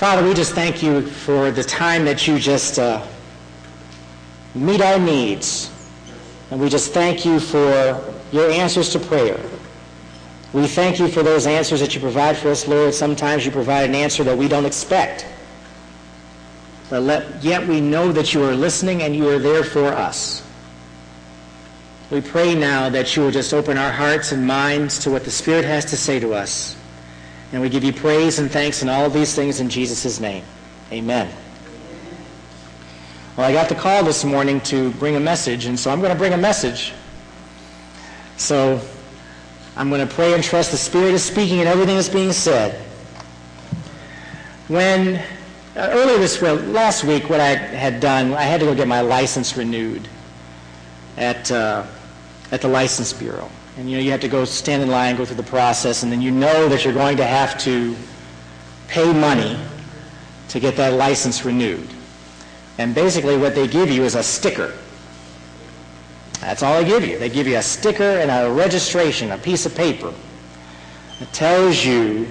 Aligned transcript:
Father, 0.00 0.26
we 0.26 0.32
just 0.32 0.54
thank 0.54 0.82
you 0.82 1.02
for 1.02 1.50
the 1.50 1.62
time 1.62 2.06
that 2.06 2.26
you 2.26 2.38
just 2.38 2.78
uh, 2.78 3.06
meet 4.54 4.80
our 4.80 4.98
needs. 4.98 5.70
And 6.50 6.58
we 6.58 6.70
just 6.70 6.94
thank 6.94 7.26
you 7.26 7.38
for 7.38 8.02
your 8.32 8.50
answers 8.50 8.88
to 8.92 8.98
prayer. 8.98 9.38
We 10.54 10.66
thank 10.68 10.98
you 10.98 11.08
for 11.08 11.22
those 11.22 11.46
answers 11.46 11.80
that 11.80 11.94
you 11.94 12.00
provide 12.00 12.38
for 12.38 12.48
us, 12.48 12.66
Lord. 12.66 12.94
Sometimes 12.94 13.44
you 13.44 13.52
provide 13.52 13.90
an 13.90 13.94
answer 13.94 14.24
that 14.24 14.38
we 14.38 14.48
don't 14.48 14.64
expect. 14.64 15.26
But 16.88 17.02
let, 17.02 17.44
yet 17.44 17.68
we 17.68 17.82
know 17.82 18.10
that 18.10 18.32
you 18.32 18.42
are 18.44 18.54
listening 18.54 19.02
and 19.02 19.14
you 19.14 19.28
are 19.28 19.38
there 19.38 19.64
for 19.64 19.88
us. 19.88 20.42
We 22.10 22.22
pray 22.22 22.54
now 22.54 22.88
that 22.88 23.16
you 23.16 23.22
will 23.24 23.32
just 23.32 23.52
open 23.52 23.76
our 23.76 23.92
hearts 23.92 24.32
and 24.32 24.46
minds 24.46 24.98
to 25.00 25.10
what 25.10 25.24
the 25.24 25.30
Spirit 25.30 25.66
has 25.66 25.84
to 25.90 25.98
say 25.98 26.18
to 26.20 26.32
us. 26.32 26.79
And 27.52 27.60
we 27.60 27.68
give 27.68 27.82
you 27.82 27.92
praise 27.92 28.38
and 28.38 28.50
thanks 28.50 28.82
and 28.82 28.90
all 28.90 29.04
of 29.04 29.12
these 29.12 29.34
things 29.34 29.60
in 29.60 29.68
Jesus' 29.68 30.20
name. 30.20 30.44
Amen. 30.92 31.32
Well, 33.36 33.48
I 33.48 33.52
got 33.52 33.68
the 33.68 33.74
call 33.74 34.04
this 34.04 34.24
morning 34.24 34.60
to 34.62 34.90
bring 34.92 35.16
a 35.16 35.20
message, 35.20 35.66
and 35.66 35.78
so 35.78 35.90
I'm 35.90 36.00
going 36.00 36.12
to 36.12 36.18
bring 36.18 36.32
a 36.32 36.38
message. 36.38 36.92
So 38.36 38.80
I'm 39.76 39.88
going 39.88 40.06
to 40.06 40.14
pray 40.14 40.34
and 40.34 40.42
trust 40.42 40.70
the 40.72 40.76
Spirit 40.76 41.14
is 41.14 41.22
speaking 41.22 41.60
and 41.60 41.68
everything 41.68 41.96
that's 41.96 42.08
being 42.08 42.32
said. 42.32 42.80
When 44.68 45.16
uh, 45.16 45.22
earlier 45.76 46.18
this 46.18 46.42
last 46.42 47.04
week, 47.04 47.30
what 47.30 47.40
I 47.40 47.54
had 47.54 48.00
done, 48.00 48.34
I 48.34 48.42
had 48.42 48.60
to 48.60 48.66
go 48.66 48.74
get 48.74 48.88
my 48.88 49.00
license 49.00 49.56
renewed 49.56 50.06
at 51.16 51.50
uh, 51.50 51.86
at 52.50 52.60
the 52.60 52.68
license 52.68 53.12
bureau, 53.12 53.50
and 53.80 53.88
you 53.88 53.96
know 53.96 54.02
you 54.02 54.10
have 54.10 54.20
to 54.20 54.28
go 54.28 54.44
stand 54.44 54.82
in 54.82 54.90
line, 54.90 55.16
go 55.16 55.24
through 55.24 55.36
the 55.36 55.42
process, 55.42 56.02
and 56.02 56.12
then 56.12 56.20
you 56.20 56.30
know 56.30 56.68
that 56.68 56.84
you're 56.84 56.92
going 56.92 57.16
to 57.16 57.24
have 57.24 57.56
to 57.60 57.96
pay 58.88 59.10
money 59.10 59.58
to 60.48 60.60
get 60.60 60.76
that 60.76 60.92
license 60.92 61.46
renewed. 61.46 61.88
And 62.76 62.94
basically, 62.94 63.38
what 63.38 63.54
they 63.54 63.66
give 63.66 63.90
you 63.90 64.04
is 64.04 64.16
a 64.16 64.22
sticker. 64.22 64.74
That's 66.40 66.62
all 66.62 66.78
they 66.78 66.86
give 66.86 67.06
you. 67.06 67.18
They 67.18 67.30
give 67.30 67.46
you 67.46 67.56
a 67.56 67.62
sticker 67.62 68.02
and 68.02 68.30
a 68.30 68.52
registration, 68.52 69.30
a 69.30 69.38
piece 69.38 69.64
of 69.64 69.74
paper 69.74 70.12
that 71.18 71.32
tells 71.32 71.82
you, 71.82 72.28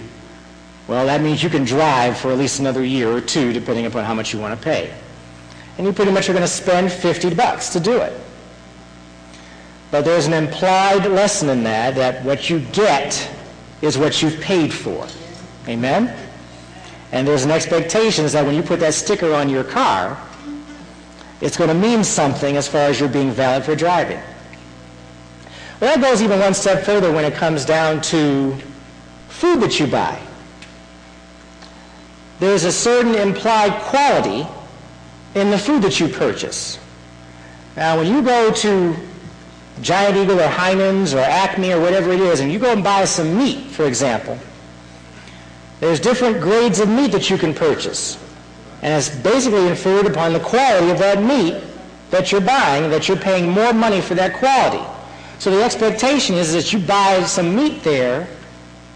well, 0.88 1.08
that 1.08 1.20
means 1.22 1.42
you 1.42 1.50
can 1.50 1.64
drive 1.64 2.16
for 2.16 2.32
at 2.32 2.38
least 2.38 2.60
another 2.60 2.86
year 2.86 3.12
or 3.12 3.22
two, 3.22 3.54
depending 3.54 3.88
upon 3.88 4.06
how 4.06 4.14
much 4.14 4.34
you 4.34 4.40
want 4.40 4.56
to 4.56 4.64
pay. 4.64 4.94
And 5.80 5.88
you 5.88 5.94
pretty 5.94 6.12
much 6.12 6.30
are 6.30 6.34
going 6.34 6.44
to 6.44 6.48
spend 6.48 6.92
50 6.92 7.34
bucks 7.34 7.70
to 7.70 7.80
do 7.80 7.98
it. 8.02 8.14
But 9.92 10.06
there's 10.06 10.28
an 10.28 10.34
implied 10.34 11.06
lesson 11.06 11.50
in 11.50 11.64
that, 11.64 11.96
that 11.96 12.24
what 12.24 12.50
you 12.50 12.60
get 12.60 13.30
is 13.82 13.98
what 13.98 14.22
you've 14.22 14.40
paid 14.40 14.74
for. 14.74 15.08
Amen? 15.68 16.16
And 17.12 17.28
there's 17.28 17.44
an 17.44 17.52
expectation 17.52 18.26
that 18.28 18.46
when 18.46 18.56
you 18.56 18.62
put 18.62 18.80
that 18.82 18.94
sticker 18.94 19.34
on 19.34 19.50
your 19.50 19.64
car, 19.64 20.22
it's 21.42 21.58
going 21.58 21.70
to 21.70 21.76
mean 21.76 22.04
something 22.04 22.58
as 22.58 22.68
far 22.68 22.82
as 22.82 23.00
you're 23.00 23.10
being 23.10 23.32
valid 23.32 23.64
for 23.64 23.76
driving. 23.76 24.20
Well, 25.80 25.96
that 25.96 26.02
goes 26.02 26.22
even 26.22 26.40
one 26.40 26.54
step 26.54 26.84
further 26.84 27.12
when 27.12 27.26
it 27.26 27.34
comes 27.34 27.66
down 27.66 28.02
to 28.02 28.56
food 29.30 29.62
that 29.62 29.80
you 29.80 29.88
buy. 29.88 30.22
There's 32.40 32.66
a 32.66 32.72
certain 32.72 33.16
implied 33.16 33.74
quality 33.82 34.48
in 35.36 35.50
the 35.50 35.58
food 35.58 35.82
that 35.84 36.00
you 36.00 36.10
purchase. 36.10 36.80
Now, 37.76 37.98
when 37.98 38.08
you 38.08 38.22
go 38.22 38.52
to 38.52 38.96
Giant 39.82 40.18
Eagle 40.18 40.40
or 40.40 40.48
Heinen's 40.48 41.14
or 41.14 41.20
Acme 41.20 41.72
or 41.72 41.80
whatever 41.80 42.12
it 42.12 42.20
is, 42.20 42.40
and 42.40 42.52
you 42.52 42.60
go 42.60 42.72
and 42.72 42.84
buy 42.84 43.06
some 43.06 43.38
meat, 43.38 43.68
for 43.68 43.86
example, 43.86 44.38
there's 45.80 46.00
different 46.00 46.42
grades 46.42 46.80
of 46.80 46.90
meat 46.90 47.12
that 47.12 47.30
you 47.30 47.38
can 47.38 47.54
purchase. 47.54 48.18
And 48.82 48.94
it's 48.94 49.10
basically 49.10 49.68
inferred 49.68 50.06
upon 50.06 50.34
the 50.34 50.40
quality 50.40 50.90
of 50.90 51.00
that 51.00 51.24
meat 51.24 51.62
that 52.12 52.32
you're 52.32 52.42
buying, 52.42 52.90
that 52.90 53.08
you're 53.08 53.18
paying 53.18 53.50
more 53.50 53.74
money 53.74 54.02
for 54.02 54.16
that 54.16 54.34
quality. 54.34 54.84
So 55.38 55.52
the 55.52 55.64
expectation 55.64 56.36
is 56.36 56.52
that 56.54 56.74
you 56.74 56.80
buy 56.80 57.24
some 57.24 57.56
meat 57.56 57.84
there, 57.84 58.28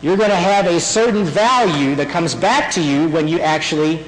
you're 0.01 0.17
going 0.17 0.29
to 0.29 0.35
have 0.35 0.66
a 0.66 0.79
certain 0.79 1.23
value 1.23 1.95
that 1.95 2.09
comes 2.09 2.35
back 2.35 2.72
to 2.73 2.81
you 2.81 3.07
when 3.09 3.27
you 3.27 3.39
actually 3.39 4.03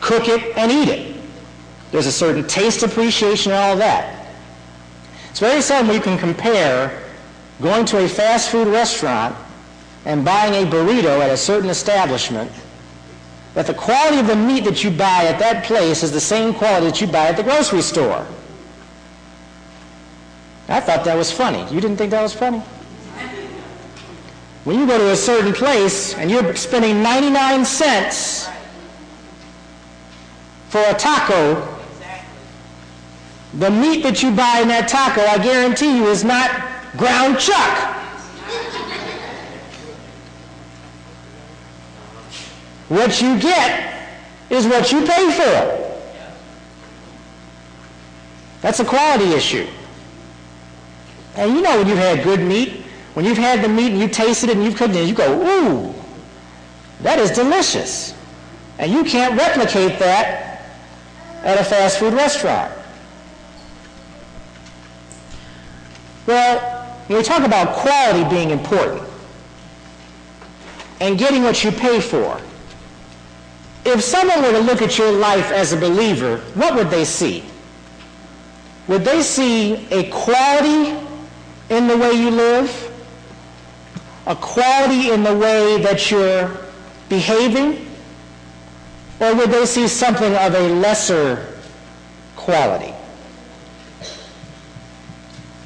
cook 0.00 0.28
it 0.28 0.56
and 0.56 0.72
eat 0.72 0.88
it. 0.88 1.16
There's 1.92 2.06
a 2.06 2.12
certain 2.12 2.46
taste 2.46 2.82
appreciation 2.82 3.52
and 3.52 3.60
all 3.60 3.76
that. 3.76 4.25
It's 5.36 5.40
very 5.42 5.60
seldom 5.60 5.94
you 5.94 6.00
can 6.00 6.16
compare 6.16 6.98
going 7.60 7.84
to 7.92 8.02
a 8.02 8.08
fast 8.08 8.48
food 8.48 8.68
restaurant 8.68 9.36
and 10.06 10.24
buying 10.24 10.54
a 10.54 10.66
burrito 10.66 11.20
at 11.20 11.28
a 11.28 11.36
certain 11.36 11.68
establishment 11.68 12.50
that 13.52 13.66
the 13.66 13.74
quality 13.74 14.18
of 14.18 14.28
the 14.28 14.34
meat 14.34 14.64
that 14.64 14.82
you 14.82 14.90
buy 14.90 15.26
at 15.26 15.38
that 15.40 15.64
place 15.64 16.02
is 16.02 16.10
the 16.10 16.22
same 16.22 16.54
quality 16.54 16.86
that 16.86 17.02
you 17.02 17.06
buy 17.06 17.26
at 17.28 17.36
the 17.36 17.42
grocery 17.42 17.82
store. 17.82 18.26
I 20.70 20.80
thought 20.80 21.04
that 21.04 21.18
was 21.18 21.30
funny. 21.30 21.70
You 21.70 21.82
didn't 21.82 21.98
think 21.98 22.12
that 22.12 22.22
was 22.22 22.32
funny? 22.32 22.60
When 24.64 24.78
you 24.78 24.86
go 24.86 24.96
to 24.96 25.10
a 25.10 25.16
certain 25.16 25.52
place 25.52 26.14
and 26.14 26.30
you're 26.30 26.56
spending 26.56 27.02
99 27.02 27.66
cents 27.66 28.48
for 30.70 30.80
a 30.80 30.94
taco, 30.94 31.75
the 33.58 33.70
meat 33.70 34.02
that 34.02 34.22
you 34.22 34.30
buy 34.30 34.60
in 34.60 34.68
that 34.68 34.88
taco, 34.88 35.22
I 35.22 35.38
guarantee 35.38 35.96
you, 35.96 36.08
is 36.08 36.24
not 36.24 36.50
ground 36.96 37.38
chuck. 37.38 37.94
What 42.88 43.20
you 43.20 43.38
get 43.40 44.08
is 44.50 44.66
what 44.66 44.92
you 44.92 45.04
pay 45.04 45.32
for. 45.32 45.82
That's 48.60 48.80
a 48.80 48.84
quality 48.84 49.32
issue. 49.32 49.66
And 51.36 51.54
you 51.54 51.62
know 51.62 51.78
when 51.78 51.88
you've 51.88 51.98
had 51.98 52.22
good 52.22 52.40
meat, 52.40 52.82
when 53.14 53.24
you've 53.24 53.38
had 53.38 53.62
the 53.62 53.68
meat 53.68 53.92
and 53.92 54.00
you 54.00 54.08
tasted 54.08 54.50
it 54.50 54.56
and 54.56 54.64
you've 54.64 54.76
cooked 54.76 54.94
it, 54.94 55.08
you 55.08 55.14
go, 55.14 55.32
ooh, 55.42 55.94
that 57.00 57.18
is 57.18 57.30
delicious. 57.30 58.14
And 58.78 58.92
you 58.92 59.04
can't 59.04 59.36
replicate 59.36 59.98
that 59.98 60.62
at 61.42 61.58
a 61.58 61.64
fast 61.64 61.98
food 61.98 62.12
restaurant. 62.12 62.75
Well, 66.26 66.98
we 67.08 67.22
talk 67.22 67.44
about 67.44 67.76
quality 67.76 68.28
being 68.28 68.50
important 68.50 69.02
and 71.00 71.18
getting 71.18 71.42
what 71.42 71.62
you 71.62 71.70
pay 71.70 72.00
for, 72.00 72.40
if 73.84 74.02
someone 74.02 74.42
were 74.42 74.52
to 74.52 74.60
look 74.60 74.82
at 74.82 74.98
your 74.98 75.12
life 75.12 75.52
as 75.52 75.72
a 75.72 75.76
believer, 75.76 76.38
what 76.54 76.74
would 76.74 76.90
they 76.90 77.04
see? 77.04 77.44
Would 78.88 79.04
they 79.04 79.22
see 79.22 79.86
a 79.92 80.10
quality 80.10 80.98
in 81.70 81.86
the 81.86 81.96
way 81.96 82.12
you 82.12 82.30
live? 82.30 82.92
A 84.26 84.34
quality 84.34 85.10
in 85.10 85.22
the 85.22 85.36
way 85.36 85.80
that 85.82 86.10
you're 86.10 86.50
behaving? 87.08 87.86
Or 89.20 89.34
would 89.36 89.50
they 89.50 89.66
see 89.66 89.86
something 89.86 90.34
of 90.34 90.54
a 90.54 90.68
lesser 90.74 91.46
quality? 92.34 92.95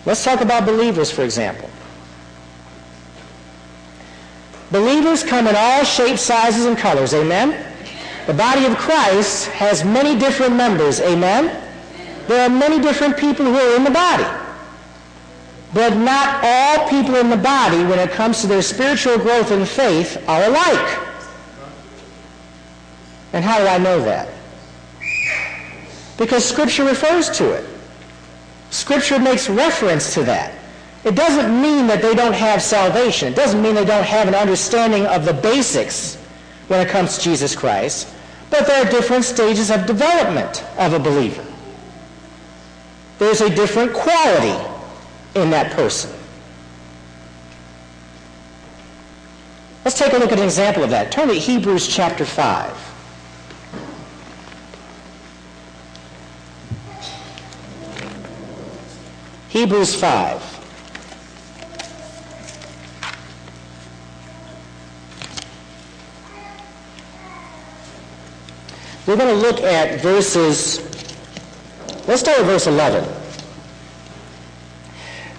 Let's 0.07 0.25
talk 0.25 0.41
about 0.41 0.65
believers, 0.65 1.11
for 1.11 1.23
example. 1.23 1.69
Believers 4.71 5.23
come 5.23 5.47
in 5.47 5.55
all 5.57 5.85
shapes, 5.85 6.23
sizes, 6.23 6.65
and 6.65 6.79
colors. 6.79 7.13
Amen? 7.13 7.67
The 8.27 8.35
body 8.35 8.65
of 8.67 8.77
Christ 8.77 9.49
has 9.49 9.85
many 9.85 10.19
different 10.19 10.55
members. 10.55 11.01
Amen? 11.01 11.61
There 12.29 12.47
are 12.47 12.49
many 12.49 12.81
different 12.81 13.17
people 13.17 13.45
who 13.45 13.57
are 13.57 13.77
in 13.77 13.85
the 13.85 13.91
body. 13.91 14.25
But 15.75 15.97
not 15.97 16.43
all 16.43 16.89
people 16.89 17.17
in 17.17 17.31
the 17.31 17.37
body, 17.37 17.85
when 17.85 17.99
it 17.99 18.11
comes 18.11 18.41
to 18.41 18.47
their 18.47 18.63
spiritual 18.63 19.19
growth 19.19 19.51
and 19.51 19.69
faith, 19.69 20.23
are 20.29 20.45
alike. 20.45 20.99
And 23.33 23.45
how 23.45 23.59
do 23.59 23.67
I 23.67 23.79
know 23.79 24.01
that? 24.03 24.29
Because 26.17 26.45
Scripture 26.45 26.85
refers 26.85 27.31
to 27.39 27.53
it. 27.53 27.65
Scripture 28.71 29.19
makes 29.19 29.49
reference 29.49 30.15
to 30.15 30.25
that. 30.25 30.55
It 31.05 31.15
doesn't 31.15 31.61
mean 31.61 31.87
that 31.87 32.03
they 32.03 32.15
don't 32.15 32.35
have 32.35 32.63
salvation. 32.63 33.33
It 33.33 33.37
doesn't 33.37 33.61
mean 33.63 33.75
they 33.75 33.85
don't 33.85 34.05
have 34.05 34.29
an 34.29 34.35
understanding 34.35 35.07
of 35.07 35.25
the 35.25 35.33
basics 35.33 36.17
when 36.69 36.87
it 36.87 36.91
comes 36.91 37.17
to 37.17 37.25
Jesus 37.25 37.57
Christ. 37.57 38.15
But 38.51 38.67
there 38.67 38.85
are 38.85 38.91
different 38.91 39.25
stages 39.25 39.71
of 39.71 39.87
development 39.87 40.65
of 40.79 40.93
a 40.93 40.99
believer. 40.99 41.45
There's 43.19 43.41
a 43.41 43.55
different 43.55 43.93
quality 43.93 44.59
in 45.35 45.51
that 45.51 45.73
person. 45.73 46.11
Let's 49.85 49.99
take 49.99 50.13
a 50.13 50.19
look 50.19 50.33
at 50.33 50.39
an 50.39 50.45
example 50.45 50.85
of 50.85 50.91
that. 50.91 51.11
Turn 51.11 51.29
to 51.29 51.35
Hebrews 51.35 51.89
chapter 51.89 52.25
5. 52.25 52.90
Hebrews 59.51 59.97
5. 59.97 60.59
We're 69.09 69.17
going 69.17 69.29
to 69.29 69.35
look 69.35 69.61
at 69.63 70.01
verses, 70.01 70.79
let's 72.07 72.21
start 72.21 72.39
with 72.39 72.47
verse 72.47 72.69
11. 72.69 73.03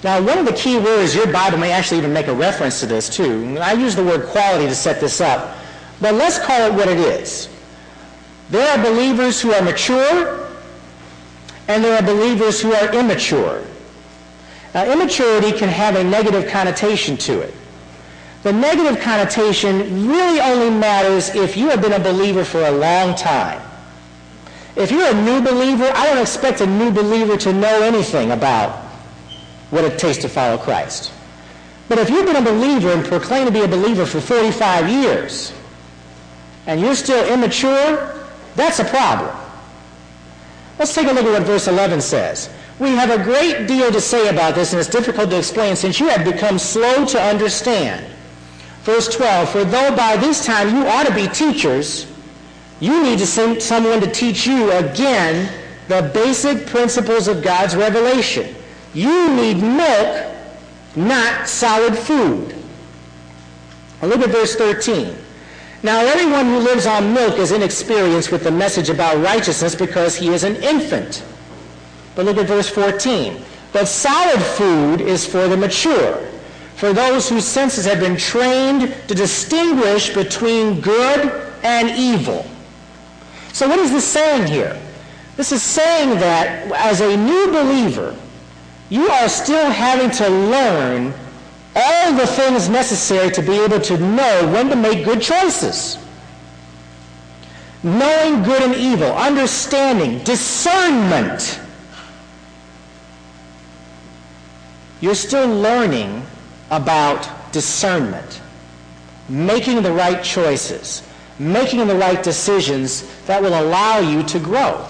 Now, 0.03 0.21
one 0.21 0.37
of 0.37 0.45
the 0.45 0.51
key 0.51 0.77
words, 0.77 1.15
your 1.15 1.31
Bible 1.31 1.57
may 1.57 1.71
actually 1.71 1.99
even 1.99 2.11
make 2.11 2.27
a 2.27 2.33
reference 2.33 2.81
to 2.81 2.87
this 2.87 3.07
too. 3.07 3.57
I 3.61 3.71
use 3.71 3.95
the 3.95 4.03
word 4.03 4.25
quality 4.25 4.67
to 4.67 4.75
set 4.75 4.99
this 4.99 5.21
up, 5.21 5.57
but 6.01 6.15
let's 6.15 6.37
call 6.37 6.69
it 6.69 6.73
what 6.73 6.89
it 6.89 6.99
is. 6.99 7.47
There 8.49 8.77
are 8.77 8.83
believers 8.83 9.39
who 9.39 9.53
are 9.53 9.61
mature, 9.61 10.49
and 11.69 11.81
there 11.81 11.95
are 11.97 12.05
believers 12.05 12.59
who 12.59 12.73
are 12.73 12.93
immature. 12.93 13.65
Now, 14.73 14.91
immaturity 14.91 15.51
can 15.51 15.69
have 15.69 15.95
a 15.95 16.03
negative 16.03 16.49
connotation 16.49 17.17
to 17.17 17.41
it. 17.41 17.53
The 18.43 18.53
negative 18.53 19.01
connotation 19.01 20.07
really 20.07 20.39
only 20.39 20.69
matters 20.69 21.35
if 21.35 21.55
you 21.55 21.69
have 21.69 21.81
been 21.81 21.93
a 21.93 21.99
believer 21.99 22.43
for 22.43 22.63
a 22.65 22.71
long 22.71 23.15
time. 23.15 23.61
If 24.75 24.89
you're 24.89 25.11
a 25.11 25.21
new 25.21 25.41
believer, 25.41 25.91
I 25.93 26.07
don't 26.07 26.21
expect 26.21 26.61
a 26.61 26.65
new 26.65 26.91
believer 26.91 27.37
to 27.37 27.53
know 27.53 27.81
anything 27.81 28.31
about 28.31 28.71
what 29.69 29.83
it 29.83 29.99
takes 29.99 30.17
to 30.19 30.29
follow 30.29 30.57
Christ. 30.57 31.11
But 31.89 31.99
if 31.99 32.09
you've 32.09 32.25
been 32.25 32.37
a 32.37 32.41
believer 32.41 32.91
and 32.91 33.05
proclaim 33.05 33.45
to 33.45 33.51
be 33.51 33.61
a 33.61 33.67
believer 33.67 34.05
for 34.05 34.21
45 34.21 34.89
years, 34.89 35.53
and 36.65 36.79
you're 36.79 36.95
still 36.95 37.25
immature, 37.31 38.27
that's 38.55 38.79
a 38.79 38.85
problem. 38.85 39.35
Let's 40.79 40.95
take 40.95 41.07
a 41.07 41.11
look 41.11 41.25
at 41.25 41.31
what 41.31 41.43
verse 41.43 41.67
11 41.67 42.01
says. 42.01 42.49
We 42.81 42.89
have 42.95 43.11
a 43.11 43.23
great 43.23 43.67
deal 43.67 43.91
to 43.91 44.01
say 44.01 44.29
about 44.29 44.55
this, 44.55 44.73
and 44.73 44.79
it's 44.79 44.89
difficult 44.89 45.29
to 45.29 45.37
explain 45.37 45.75
since 45.75 45.99
you 45.99 46.07
have 46.07 46.25
become 46.25 46.57
slow 46.57 47.05
to 47.05 47.21
understand. 47.21 48.03
Verse 48.81 49.07
12, 49.07 49.49
for 49.49 49.63
though 49.63 49.95
by 49.95 50.17
this 50.17 50.43
time 50.43 50.75
you 50.75 50.87
ought 50.87 51.05
to 51.05 51.13
be 51.13 51.27
teachers, 51.27 52.07
you 52.79 53.03
need 53.03 53.19
to 53.19 53.27
send 53.27 53.61
someone 53.61 54.01
to 54.01 54.09
teach 54.09 54.47
you 54.47 54.71
again 54.71 55.53
the 55.89 56.09
basic 56.11 56.65
principles 56.65 57.27
of 57.27 57.43
God's 57.43 57.75
revelation. 57.75 58.55
You 58.95 59.31
need 59.35 59.57
milk, 59.61 60.35
not 60.95 61.47
solid 61.47 61.95
food. 61.95 62.55
Now 64.01 64.07
look 64.07 64.21
at 64.21 64.31
verse 64.31 64.55
13. 64.55 65.15
Now 65.83 65.99
everyone 65.99 66.47
who 66.47 66.57
lives 66.57 66.87
on 66.87 67.13
milk 67.13 67.37
is 67.37 67.51
inexperienced 67.51 68.31
with 68.31 68.43
the 68.43 68.49
message 68.49 68.89
about 68.89 69.23
righteousness 69.23 69.75
because 69.75 70.15
he 70.15 70.29
is 70.29 70.43
an 70.43 70.55
infant. 70.63 71.23
But 72.15 72.25
look 72.25 72.37
at 72.37 72.47
verse 72.47 72.69
14. 72.69 73.43
But 73.73 73.87
solid 73.87 74.41
food 74.41 75.01
is 75.01 75.25
for 75.25 75.47
the 75.47 75.57
mature 75.57 76.27
for 76.81 76.93
those 76.93 77.29
whose 77.29 77.45
senses 77.45 77.85
have 77.85 77.99
been 77.99 78.17
trained 78.17 78.91
to 79.07 79.13
distinguish 79.13 80.15
between 80.15 80.81
good 80.81 81.51
and 81.61 81.91
evil. 81.91 82.43
So 83.53 83.69
what 83.69 83.77
is 83.77 83.91
this 83.91 84.03
saying 84.03 84.47
here? 84.47 84.81
This 85.37 85.51
is 85.51 85.61
saying 85.61 86.19
that 86.21 86.71
as 86.71 87.01
a 87.01 87.15
new 87.15 87.51
believer, 87.51 88.15
you 88.89 89.07
are 89.09 89.29
still 89.29 89.69
having 89.69 90.09
to 90.09 90.27
learn 90.27 91.13
all 91.75 92.13
the 92.13 92.25
things 92.25 92.67
necessary 92.67 93.29
to 93.29 93.43
be 93.43 93.59
able 93.59 93.79
to 93.81 93.99
know 93.99 94.49
when 94.51 94.67
to 94.69 94.75
make 94.75 95.05
good 95.05 95.21
choices. 95.21 95.99
Knowing 97.83 98.41
good 98.41 98.63
and 98.63 98.73
evil, 98.73 99.11
understanding, 99.11 100.17
discernment. 100.23 101.59
You're 105.01 105.15
still 105.15 105.49
learning 105.49 106.25
about 106.69 107.51
discernment, 107.51 108.41
making 109.27 109.81
the 109.81 109.91
right 109.91 110.23
choices, 110.23 111.01
making 111.39 111.87
the 111.87 111.95
right 111.95 112.21
decisions 112.21 113.03
that 113.25 113.41
will 113.41 113.59
allow 113.59 113.99
you 113.99 114.23
to 114.23 114.39
grow 114.39 114.87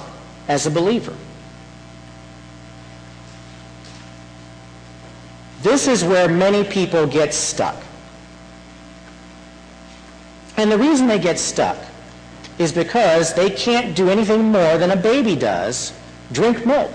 as 0.49 0.67
a 0.67 0.71
believer. 0.71 1.15
This 5.61 5.87
is 5.87 6.03
where 6.03 6.27
many 6.27 6.63
people 6.63 7.07
get 7.07 7.33
stuck. 7.33 7.81
And 10.57 10.71
the 10.71 10.77
reason 10.77 11.07
they 11.07 11.19
get 11.19 11.39
stuck 11.39 11.77
is 12.57 12.71
because 12.71 13.33
they 13.33 13.49
can't 13.49 13.95
do 13.95 14.09
anything 14.09 14.51
more 14.51 14.77
than 14.77 14.91
a 14.91 14.95
baby 14.95 15.35
does, 15.35 15.93
drink 16.31 16.65
milk. 16.65 16.91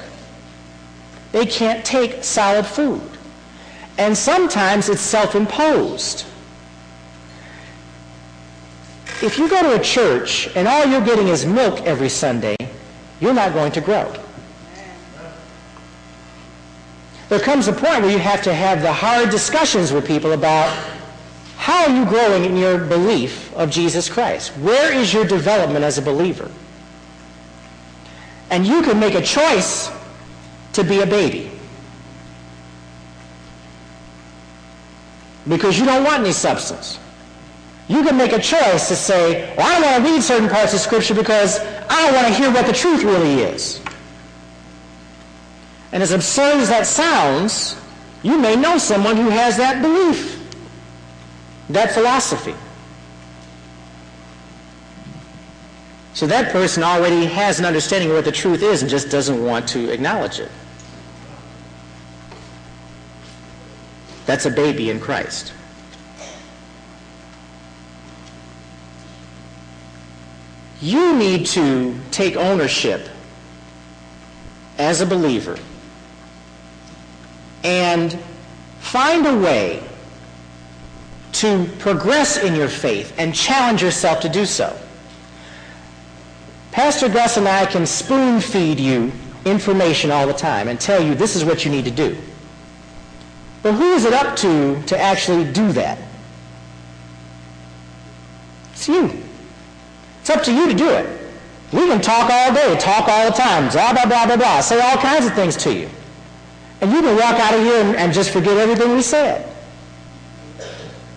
They 1.37 1.45
can't 1.45 1.85
take 1.85 2.25
solid 2.25 2.65
food. 2.65 3.03
And 3.99 4.17
sometimes 4.17 4.89
it's 4.89 5.03
self-imposed. 5.03 6.25
If 9.23 9.37
you 9.37 9.47
go 9.47 9.61
to 9.61 9.79
a 9.79 9.85
church 9.85 10.49
and 10.57 10.67
all 10.67 10.87
you're 10.87 11.05
getting 11.05 11.29
is 11.29 11.45
milk 11.45 11.83
every 11.83 12.09
Sunday, 12.09 12.57
you're 13.21 13.35
not 13.35 13.53
going 13.53 13.71
to 13.73 13.83
grow. 13.83 14.11
There 17.29 17.41
comes 17.41 17.69
a 17.69 17.73
point 17.75 18.01
where 18.01 18.11
you 18.11 18.19
have 18.19 18.41
to 18.45 18.55
have 18.55 18.81
the 18.81 18.95
hard 18.95 19.29
discussions 19.29 19.93
with 19.93 20.07
people 20.07 20.33
about 20.33 20.75
how 21.59 21.85
are 21.85 21.95
you 21.95 22.07
growing 22.07 22.47
in 22.47 22.57
your 22.57 22.79
belief 22.79 23.55
of 23.57 23.69
Jesus 23.69 24.09
Christ? 24.09 24.57
Where 24.57 24.91
is 24.91 25.13
your 25.13 25.27
development 25.27 25.85
as 25.85 25.99
a 25.99 26.03
believer? 26.03 26.51
And 28.49 28.67
you 28.67 28.81
can 28.81 28.99
make 28.99 29.13
a 29.13 29.21
choice 29.23 29.91
to 30.77 30.85
be 30.85 31.01
a 31.01 31.07
baby. 31.07 31.51
because 35.49 35.79
you 35.79 35.85
don't 35.85 36.05
want 36.05 36.21
any 36.21 36.33
substance. 36.33 36.99
You 37.89 38.03
can 38.03 38.17
make 38.17 38.33
a 38.33 38.41
choice 38.41 38.89
to 38.89 38.97
say, 38.97 39.55
well, 39.57 39.67
I 39.67 39.81
don't 39.81 39.91
want 39.91 40.05
to 40.05 40.13
read 40.13 40.23
certain 40.23 40.49
parts 40.49 40.75
of 40.75 40.81
Scripture 40.81 41.15
because 41.15 41.61
I 41.89 42.11
want 42.13 42.27
to 42.27 42.35
hear 42.35 42.51
what 42.51 42.67
the 42.67 42.73
truth 42.73 43.05
really 43.05 43.43
is. 43.43 43.81
And 45.93 46.03
as 46.03 46.11
absurd 46.11 46.59
as 46.59 46.69
that 46.69 46.87
sounds, 46.87 47.77
you 48.23 48.39
may 48.39 48.57
know 48.57 48.77
someone 48.77 49.17
who 49.17 49.29
has 49.29 49.57
that 49.57 49.81
belief, 49.83 50.43
that 51.71 51.93
philosophy. 51.93 52.55
So 56.13 56.27
that 56.27 56.51
person 56.51 56.83
already 56.83 57.27
has 57.27 57.61
an 57.61 57.67
understanding 57.67 58.11
of 58.11 58.17
what 58.17 58.25
the 58.25 58.33
truth 58.33 58.63
is 58.63 58.83
and 58.83 58.91
just 58.91 59.11
doesn't 59.11 59.45
want 59.45 59.69
to 59.69 59.93
acknowledge 59.93 60.41
it. 60.41 60.51
That's 64.27 64.45
a 64.45 64.51
baby 64.51 64.91
in 64.91 65.01
Christ. 65.01 65.53
You 70.81 71.17
need 71.17 71.47
to 71.47 71.99
take 72.11 72.37
ownership 72.37 73.09
as 74.79 75.01
a 75.01 75.07
believer 75.07 75.57
and 77.65 78.19
find 78.81 79.27
a 79.27 79.39
way 79.39 79.83
to 81.33 81.67
progress 81.79 82.37
in 82.43 82.55
your 82.55 82.69
faith 82.69 83.15
and 83.19 83.35
challenge 83.35 83.83
yourself 83.83 84.21
to 84.21 84.29
do 84.29 84.45
so. 84.45 84.79
Pastor 86.73 87.09
Gus 87.09 87.37
and 87.37 87.49
I 87.49 87.65
can 87.67 87.87
spoon 87.87 88.41
feed 88.41 88.79
you 88.79 89.13
information 89.45 90.11
all 90.11 90.27
the 90.27 90.35
time 90.35 90.69
and 90.69 90.79
tell 90.79 91.03
you 91.03 91.15
this 91.15 91.37
is 91.37 91.45
what 91.45 91.65
you 91.65 91.71
need 91.71 91.85
to 91.87 91.91
do. 91.91 92.17
But 93.63 93.73
who 93.73 93.95
is 93.95 94.05
it 94.05 94.13
up 94.13 94.37
to 94.37 94.83
to 94.87 94.99
actually 94.99 95.51
do 95.53 95.73
that? 95.73 95.99
It's 98.73 98.89
you. 98.89 99.23
It's 100.21 100.31
up 100.31 100.43
to 100.45 100.53
you 100.53 100.69
to 100.69 100.75
do 100.75 100.91
it. 100.91 101.17
We 101.73 101.87
can 101.87 102.01
talk 102.01 102.31
all 102.31 102.55
day, 102.55 102.77
talk 102.79 103.09
all 103.09 103.31
the 103.31 103.37
time, 103.37 103.69
blah, 103.71 103.93
blah, 103.93 104.07
blah, 104.07 104.27
blah, 104.27 104.37
blah, 104.37 104.61
say 104.61 104.81
all 104.81 104.97
kinds 104.97 105.27
of 105.27 105.35
things 105.35 105.57
to 105.59 105.75
you. 105.75 105.89
And 106.81 106.93
you 106.93 107.01
can 107.01 107.17
walk 107.17 107.41
out 107.41 107.55
of 107.55 107.61
here 107.61 107.83
and, 107.83 107.97
and 107.97 108.13
just 108.13 108.31
forget 108.31 108.57
everything 108.57 108.93
we 108.93 109.03
said. 109.03 109.53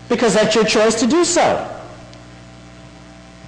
Because 0.07 0.33
that's 0.33 0.55
your 0.55 0.63
choice 0.63 0.99
to 1.01 1.07
do 1.07 1.23
so. 1.23 1.75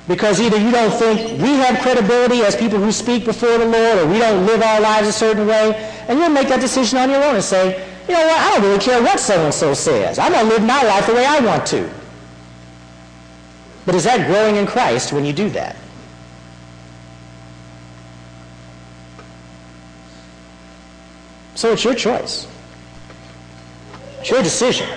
Because 0.08 0.42
either 0.42 0.58
you 0.58 0.72
don't 0.72 0.92
think 0.92 1.42
we 1.42 1.54
have 1.56 1.80
credibility 1.80 2.42
as 2.42 2.56
people 2.56 2.80
who 2.80 2.92
speak 2.92 3.26
before 3.26 3.58
the 3.58 3.66
Lord, 3.66 4.00
or 4.00 4.08
we 4.08 4.20
don't 4.20 4.46
live 4.46 4.62
our 4.62 4.82
lives 4.82 5.08
a 5.08 5.14
certain 5.14 5.48
way, 5.48 5.74
and 6.08 6.20
you'll 6.20 6.30
make 6.30 6.50
that 6.50 6.60
decision 6.60 7.00
on 7.00 7.10
your 7.10 7.24
own 7.24 7.36
and 7.36 7.44
say, 7.44 7.88
you 8.12 8.18
know 8.18 8.28
what? 8.28 8.38
I 8.38 8.52
don't 8.52 8.64
really 8.64 8.80
care 8.80 9.02
what 9.02 9.22
so-and-so 9.22 9.74
says. 9.74 10.20
I'm 10.20 10.34
going 10.34 10.46
to 10.46 10.54
live 10.54 10.64
my 10.64 10.84
life 10.84 11.08
the 11.08 11.14
way 11.14 11.26
I 11.26 11.40
want 11.40 11.66
to. 11.68 11.90
But 13.86 13.96
is 13.96 14.04
that 14.04 14.28
growing 14.28 14.58
in 14.58 14.68
Christ 14.68 15.14
when 15.14 15.24
you 15.24 15.32
do 15.32 15.50
that? 15.52 15.78
So 21.56 21.72
it's 21.72 21.86
your 21.86 21.96
choice. 21.96 22.48
It's 24.20 24.30
your 24.30 24.44
decision. 24.44 24.90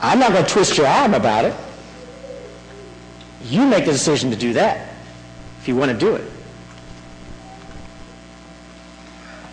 I'm 0.00 0.20
not 0.20 0.32
going 0.32 0.44
to 0.44 0.50
twist 0.50 0.78
your 0.78 0.86
arm 0.86 1.14
about 1.14 1.44
it. 1.44 1.54
You 3.42 3.66
make 3.66 3.86
the 3.86 3.92
decision 3.92 4.30
to 4.30 4.36
do 4.36 4.52
that 4.52 4.88
if 5.60 5.66
you 5.66 5.74
want 5.74 5.90
to 5.90 5.98
do 5.98 6.14
it. 6.14 6.37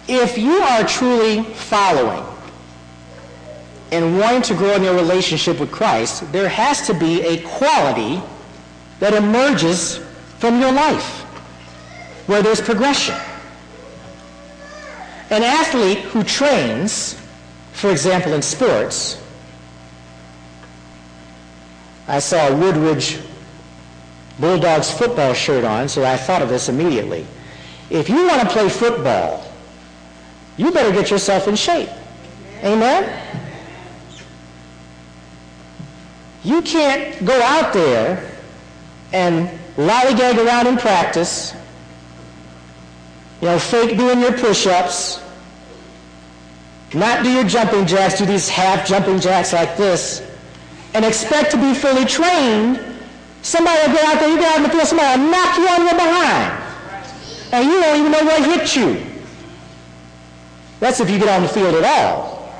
If 0.08 0.38
you 0.38 0.58
are 0.58 0.84
truly 0.88 1.44
following 1.44 2.24
and 3.92 4.20
wanting 4.20 4.44
to 4.44 4.54
grow 4.54 4.74
in 4.74 4.84
your 4.84 4.96
relationship 4.96 5.60
with 5.60 5.72
Christ, 5.72 6.32
there 6.32 6.50
has 6.50 6.86
to 6.88 6.94
be 6.94 7.22
a 7.22 7.42
quality 7.42 8.22
that 9.00 9.14
emerges 9.14 10.00
from 10.38 10.60
your 10.60 10.72
life 10.72 11.22
where 12.28 12.42
there's 12.42 12.62
progression. 12.62 13.16
An 15.32 15.42
athlete 15.42 16.00
who 16.00 16.24
trains, 16.24 17.20
for 17.74 17.90
example, 17.90 18.34
in 18.34 18.44
sports, 18.44 19.22
I 22.08 22.20
saw 22.20 22.50
a 22.50 22.56
Woodridge 22.56 23.20
Bulldogs 24.40 24.92
football 24.92 25.34
shirt 25.34 25.64
on, 25.64 25.90
so 25.90 26.04
I 26.04 26.18
thought 26.18 26.44
of 26.44 26.50
this 26.50 26.70
immediately. 26.70 27.26
If 27.90 28.10
you 28.10 28.28
want 28.28 28.42
to 28.42 28.50
play 28.50 28.70
football, 28.70 29.44
you 30.58 30.72
better 30.72 30.92
get 30.92 31.12
yourself 31.12 31.48
in 31.48 31.56
shape. 31.56 31.90
Amen? 32.64 33.22
You 36.44 36.62
can't 36.62 37.26
go 37.26 37.40
out 37.42 37.74
there 37.74 38.32
and 39.12 39.50
lollygag 39.76 40.38
around 40.46 40.68
in 40.68 40.78
practice, 40.78 41.54
you 43.42 43.48
know, 43.48 43.60
fake 43.60 43.98
doing 43.98 44.20
your 44.20 44.34
push-ups, 44.34 45.22
not 46.94 47.24
do 47.24 47.32
your 47.32 47.44
jumping 47.44 47.86
jacks, 47.86 48.18
do 48.18 48.26
these 48.26 48.48
half 48.48 48.88
jumping 48.88 49.20
jacks 49.20 49.54
like 49.54 49.76
this, 49.76 50.22
and 50.94 51.04
expect 51.04 51.52
to 51.52 51.58
be 51.58 51.74
fully 51.74 52.06
trained. 52.06 52.80
Somebody 53.42 53.80
will 53.88 53.98
go 53.98 54.06
out 54.06 54.20
there, 54.20 54.30
you 54.30 54.38
get 54.38 54.52
out 54.52 54.58
in 54.58 54.64
the 54.64 54.70
field, 54.70 54.88
somebody 54.88 55.20
will 55.20 55.30
knock 55.30 55.58
you 55.58 55.68
on 55.68 55.82
your 55.82 55.96
behind. 55.96 56.64
And 57.52 57.68
you 57.68 57.82
don't 57.82 58.00
even 58.00 58.12
know 58.12 58.24
what 58.24 58.44
hit 58.46 58.76
you. 58.76 59.15
That's 60.80 61.00
if 61.00 61.10
you 61.10 61.18
get 61.18 61.30
on 61.30 61.42
the 61.42 61.48
field 61.48 61.76
at 61.76 61.84
all. 61.84 62.54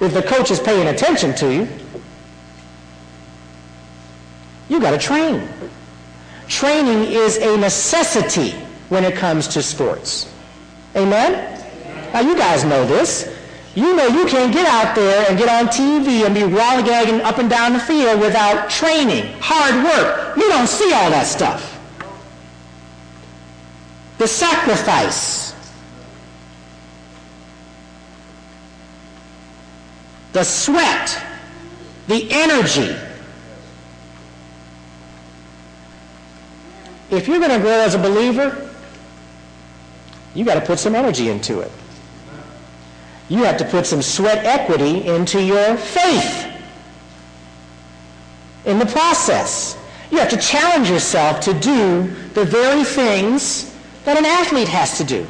If 0.00 0.12
the 0.12 0.22
coach 0.22 0.50
is 0.50 0.60
paying 0.60 0.88
attention 0.88 1.34
to 1.36 1.52
you, 1.52 1.68
you 4.68 4.80
got 4.80 4.90
to 4.90 4.98
train. 4.98 5.48
Training 6.48 7.10
is 7.10 7.38
a 7.38 7.56
necessity 7.56 8.52
when 8.88 9.04
it 9.04 9.16
comes 9.16 9.48
to 9.48 9.62
sports. 9.62 10.32
Amen? 10.94 11.56
Now 12.12 12.20
you 12.20 12.36
guys 12.36 12.64
know 12.64 12.86
this. 12.86 13.32
You 13.74 13.94
know 13.94 14.06
you 14.06 14.26
can't 14.26 14.52
get 14.52 14.66
out 14.66 14.94
there 14.94 15.28
and 15.28 15.38
get 15.38 15.48
on 15.48 15.70
TV 15.70 16.24
and 16.24 16.34
be 16.34 16.40
lollygagging 16.40 17.20
up 17.20 17.38
and 17.38 17.50
down 17.50 17.74
the 17.74 17.78
field 17.78 18.20
without 18.20 18.70
training, 18.70 19.34
hard 19.38 19.84
work. 19.84 20.36
You 20.36 20.48
don't 20.48 20.66
see 20.66 20.92
all 20.94 21.10
that 21.10 21.26
stuff. 21.26 21.78
The 24.16 24.26
sacrifice. 24.26 25.45
The 30.36 30.44
sweat. 30.44 31.18
The 32.08 32.28
energy. 32.30 32.94
If 37.10 37.26
you're 37.26 37.38
going 37.38 37.52
to 37.52 37.58
grow 37.58 37.80
as 37.80 37.94
a 37.94 37.98
believer, 37.98 38.70
you 40.34 40.44
got 40.44 40.56
to 40.56 40.60
put 40.60 40.78
some 40.78 40.94
energy 40.94 41.30
into 41.30 41.60
it. 41.60 41.72
You 43.30 43.44
have 43.44 43.56
to 43.56 43.64
put 43.64 43.86
some 43.86 44.02
sweat 44.02 44.44
equity 44.44 45.06
into 45.06 45.42
your 45.42 45.78
faith 45.78 46.46
in 48.66 48.78
the 48.78 48.84
process. 48.84 49.78
You 50.10 50.18
have 50.18 50.28
to 50.28 50.36
challenge 50.36 50.90
yourself 50.90 51.40
to 51.46 51.54
do 51.54 52.14
the 52.34 52.44
very 52.44 52.84
things 52.84 53.74
that 54.04 54.18
an 54.18 54.26
athlete 54.26 54.68
has 54.68 54.98
to 54.98 55.04
do. 55.04 55.26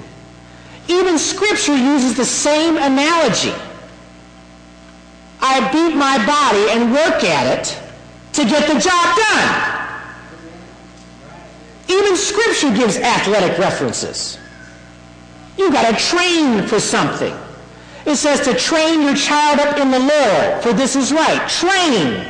Even 0.88 1.16
Scripture 1.16 1.76
uses 1.76 2.16
the 2.16 2.24
same 2.24 2.76
analogy. 2.76 3.54
I 5.48 5.72
beat 5.72 5.94
my 5.94 6.18
body 6.26 6.70
and 6.70 6.92
work 6.92 7.22
at 7.22 7.46
it 7.58 7.80
to 8.32 8.44
get 8.44 8.66
the 8.66 8.80
job 8.80 9.16
done. 9.16 9.76
Even 11.88 12.16
Scripture 12.16 12.74
gives 12.74 12.96
athletic 12.96 13.56
references. 13.58 14.38
You've 15.56 15.72
got 15.72 15.88
to 15.90 16.04
train 16.04 16.66
for 16.66 16.80
something. 16.80 17.34
It 18.04 18.16
says 18.16 18.40
to 18.40 18.54
train 18.54 19.02
your 19.02 19.14
child 19.14 19.60
up 19.60 19.78
in 19.78 19.90
the 19.90 20.00
Lord, 20.00 20.62
for 20.62 20.72
this 20.72 20.96
is 20.96 21.12
right. 21.12 21.48
Train. 21.48 22.26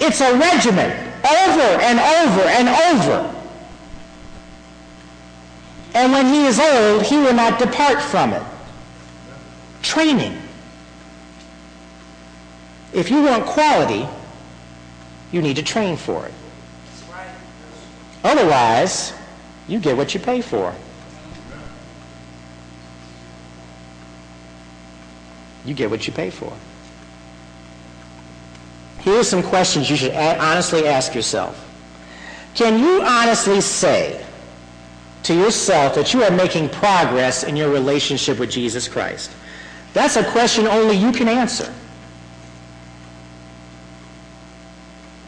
It's 0.00 0.20
a 0.20 0.36
regimen, 0.38 0.90
over 1.24 1.68
and 1.82 1.98
over 1.98 2.42
and 2.48 2.68
over. 2.68 3.34
And 5.94 6.12
when 6.12 6.26
he 6.26 6.46
is 6.46 6.58
old, 6.58 7.02
he 7.02 7.16
will 7.16 7.34
not 7.34 7.58
depart 7.58 8.02
from 8.02 8.32
it. 8.32 8.42
Training. 9.82 10.45
If 12.96 13.10
you 13.10 13.22
want 13.22 13.44
quality, 13.44 14.08
you 15.30 15.42
need 15.42 15.56
to 15.56 15.62
train 15.62 15.98
for 15.98 16.24
it. 16.24 16.32
Otherwise, 18.24 19.12
you 19.68 19.78
get 19.78 19.98
what 19.98 20.14
you 20.14 20.18
pay 20.18 20.40
for. 20.40 20.74
You 25.66 25.74
get 25.74 25.90
what 25.90 26.06
you 26.06 26.12
pay 26.14 26.30
for. 26.30 26.50
Here 29.00 29.18
are 29.18 29.24
some 29.24 29.42
questions 29.42 29.90
you 29.90 29.96
should 29.96 30.14
honestly 30.14 30.88
ask 30.88 31.14
yourself. 31.14 31.62
Can 32.54 32.80
you 32.80 33.02
honestly 33.02 33.60
say 33.60 34.24
to 35.24 35.34
yourself 35.34 35.94
that 35.96 36.14
you 36.14 36.22
are 36.22 36.30
making 36.30 36.70
progress 36.70 37.44
in 37.44 37.56
your 37.56 37.70
relationship 37.70 38.38
with 38.38 38.50
Jesus 38.50 38.88
Christ? 38.88 39.30
That's 39.92 40.16
a 40.16 40.24
question 40.32 40.66
only 40.66 40.96
you 40.96 41.12
can 41.12 41.28
answer. 41.28 41.70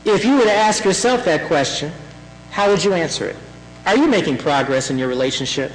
If 0.09 0.25
you 0.25 0.37
were 0.37 0.45
to 0.45 0.53
ask 0.53 0.85
yourself 0.85 1.27
that 1.27 1.47
question, 1.49 1.93
how 2.51 2.71
would 2.71 2.83
you 2.83 2.95
answer 2.95 3.27
it? 3.27 3.37
Are 3.85 3.95
you 3.95 4.09
making 4.09 4.39
progress 4.39 4.91
in 4.91 4.99
your 4.99 5.07
relationship? 5.07 5.71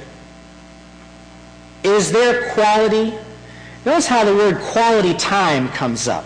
Is 1.84 2.10
there 2.10 2.52
quality? 2.52 3.16
Notice 3.84 4.06
how 4.08 4.24
the 4.24 4.34
word 4.34 4.58
quality 4.60 5.14
time 5.14 5.68
comes 5.68 6.08
up. 6.08 6.24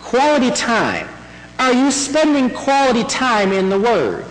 Quality 0.00 0.50
time. 0.52 1.08
Are 1.58 1.72
you 1.72 1.90
spending 1.90 2.48
quality 2.48 3.04
time 3.04 3.52
in 3.52 3.68
the 3.68 3.78
Word? 3.78 4.24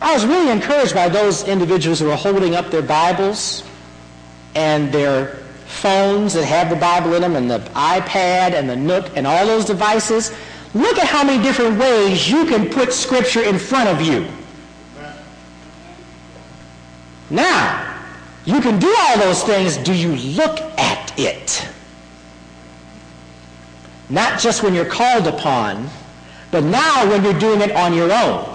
I 0.00 0.12
was 0.14 0.26
really 0.26 0.50
encouraged 0.50 0.94
by 0.94 1.08
those 1.08 1.46
individuals 1.46 2.00
who 2.00 2.10
are 2.10 2.16
holding 2.16 2.54
up 2.54 2.70
their 2.70 2.82
Bibles 2.82 3.62
and 4.54 4.90
their 4.90 5.36
phones 5.66 6.34
that 6.34 6.44
have 6.44 6.68
the 6.68 6.76
Bible 6.76 7.14
in 7.14 7.22
them 7.22 7.36
and 7.36 7.50
the 7.50 7.58
iPad 7.74 8.54
and 8.54 8.68
the 8.68 8.76
Nook 8.76 9.16
and 9.16 9.26
all 9.26 9.46
those 9.46 9.64
devices. 9.64 10.34
Look 10.74 10.98
at 10.98 11.06
how 11.06 11.22
many 11.22 11.42
different 11.42 11.78
ways 11.78 12.30
you 12.30 12.46
can 12.46 12.70
put 12.70 12.92
Scripture 12.92 13.42
in 13.42 13.58
front 13.58 13.88
of 13.88 14.00
you. 14.00 14.26
Now, 17.28 17.96
you 18.44 18.60
can 18.60 18.78
do 18.78 18.94
all 18.98 19.18
those 19.18 19.42
things. 19.42 19.76
Do 19.76 19.92
you 19.94 20.16
look 20.34 20.60
at 20.78 21.18
it? 21.18 21.68
Not 24.08 24.40
just 24.40 24.62
when 24.62 24.74
you're 24.74 24.84
called 24.84 25.26
upon, 25.26 25.88
but 26.50 26.64
now 26.64 27.08
when 27.08 27.22
you're 27.22 27.38
doing 27.38 27.60
it 27.60 27.72
on 27.72 27.94
your 27.94 28.12
own. 28.12 28.48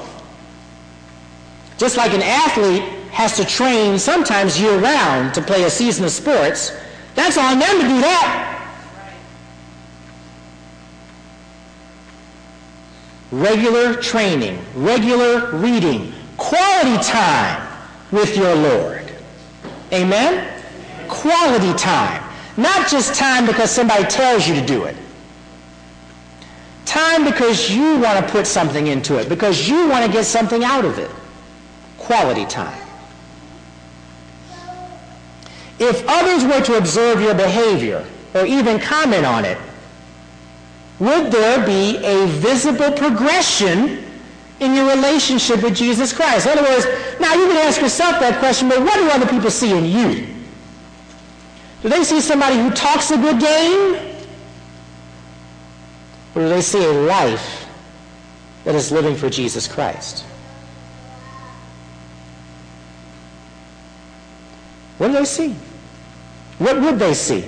Just 1.77 1.97
like 1.97 2.13
an 2.13 2.21
athlete 2.21 2.83
has 3.11 3.35
to 3.37 3.45
train 3.45 3.97
sometimes 3.97 4.59
year 4.59 4.77
round 4.79 5.33
to 5.33 5.41
play 5.41 5.63
a 5.63 5.69
season 5.69 6.05
of 6.05 6.11
sports, 6.11 6.75
that's 7.15 7.37
on 7.37 7.59
them 7.59 7.81
to 7.81 7.87
do 7.87 8.01
that. 8.01 8.56
Regular 13.31 13.95
training, 13.95 14.59
regular 14.75 15.51
reading, 15.57 16.13
quality 16.37 17.03
time 17.03 17.67
with 18.11 18.37
your 18.37 18.55
Lord. 18.55 19.11
Amen? 19.91 20.61
Quality 21.07 21.73
time. 21.77 22.23
Not 22.57 22.87
just 22.89 23.15
time 23.15 23.45
because 23.45 23.69
somebody 23.69 24.05
tells 24.05 24.47
you 24.47 24.55
to 24.55 24.65
do 24.65 24.85
it. 24.85 24.95
Time 26.85 27.25
because 27.25 27.69
you 27.69 27.99
want 27.99 28.25
to 28.25 28.31
put 28.31 28.47
something 28.47 28.87
into 28.87 29.19
it, 29.19 29.29
because 29.29 29.67
you 29.67 29.87
want 29.89 30.05
to 30.05 30.11
get 30.11 30.25
something 30.25 30.63
out 30.63 30.85
of 30.85 30.97
it. 30.97 31.11
Quality 31.97 32.45
time. 32.45 32.81
If 35.79 36.03
others 36.07 36.43
were 36.43 36.61
to 36.65 36.77
observe 36.77 37.21
your 37.21 37.35
behavior 37.35 38.05
or 38.33 38.45
even 38.45 38.79
comment 38.79 39.25
on 39.25 39.45
it, 39.45 39.57
would 40.99 41.31
there 41.31 41.65
be 41.65 41.97
a 41.97 42.25
visible 42.27 42.91
progression 42.91 44.03
in 44.59 44.73
your 44.73 44.89
relationship 44.89 45.61
with 45.61 45.75
Jesus 45.75 46.11
Christ? 46.11 46.47
In 46.47 46.57
other 46.57 46.63
words, 46.63 46.85
now 47.19 47.33
you 47.35 47.47
can 47.47 47.57
ask 47.57 47.79
yourself 47.79 48.19
that 48.19 48.39
question, 48.39 48.67
but 48.67 48.79
what 48.79 48.95
do 48.95 49.09
other 49.09 49.27
people 49.27 49.51
see 49.51 49.77
in 49.77 49.85
you? 49.85 50.27
Do 51.83 51.89
they 51.89 52.03
see 52.03 52.19
somebody 52.19 52.57
who 52.57 52.71
talks 52.71 53.11
a 53.11 53.17
good 53.17 53.39
game? 53.39 53.95
Or 56.33 56.41
do 56.41 56.49
they 56.49 56.61
see 56.61 56.83
a 56.83 56.91
life 56.91 57.67
that 58.63 58.73
is 58.73 58.91
living 58.91 59.15
for 59.15 59.29
Jesus 59.29 59.67
Christ? 59.67 60.25
What 64.97 65.07
do 65.07 65.13
they 65.13 65.25
see? 65.25 65.55
What 66.57 66.81
would 66.81 66.97
they 66.97 67.13
see? 67.13 67.45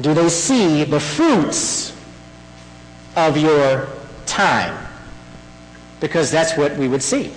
Do 0.00 0.14
they 0.14 0.28
see 0.28 0.84
the 0.84 1.00
fruits 1.00 1.92
of 3.16 3.36
your 3.36 3.88
time? 4.26 4.88
because 6.00 6.30
that's 6.30 6.56
what 6.56 6.76
we 6.76 6.88
would 6.88 7.02
see. 7.02 7.32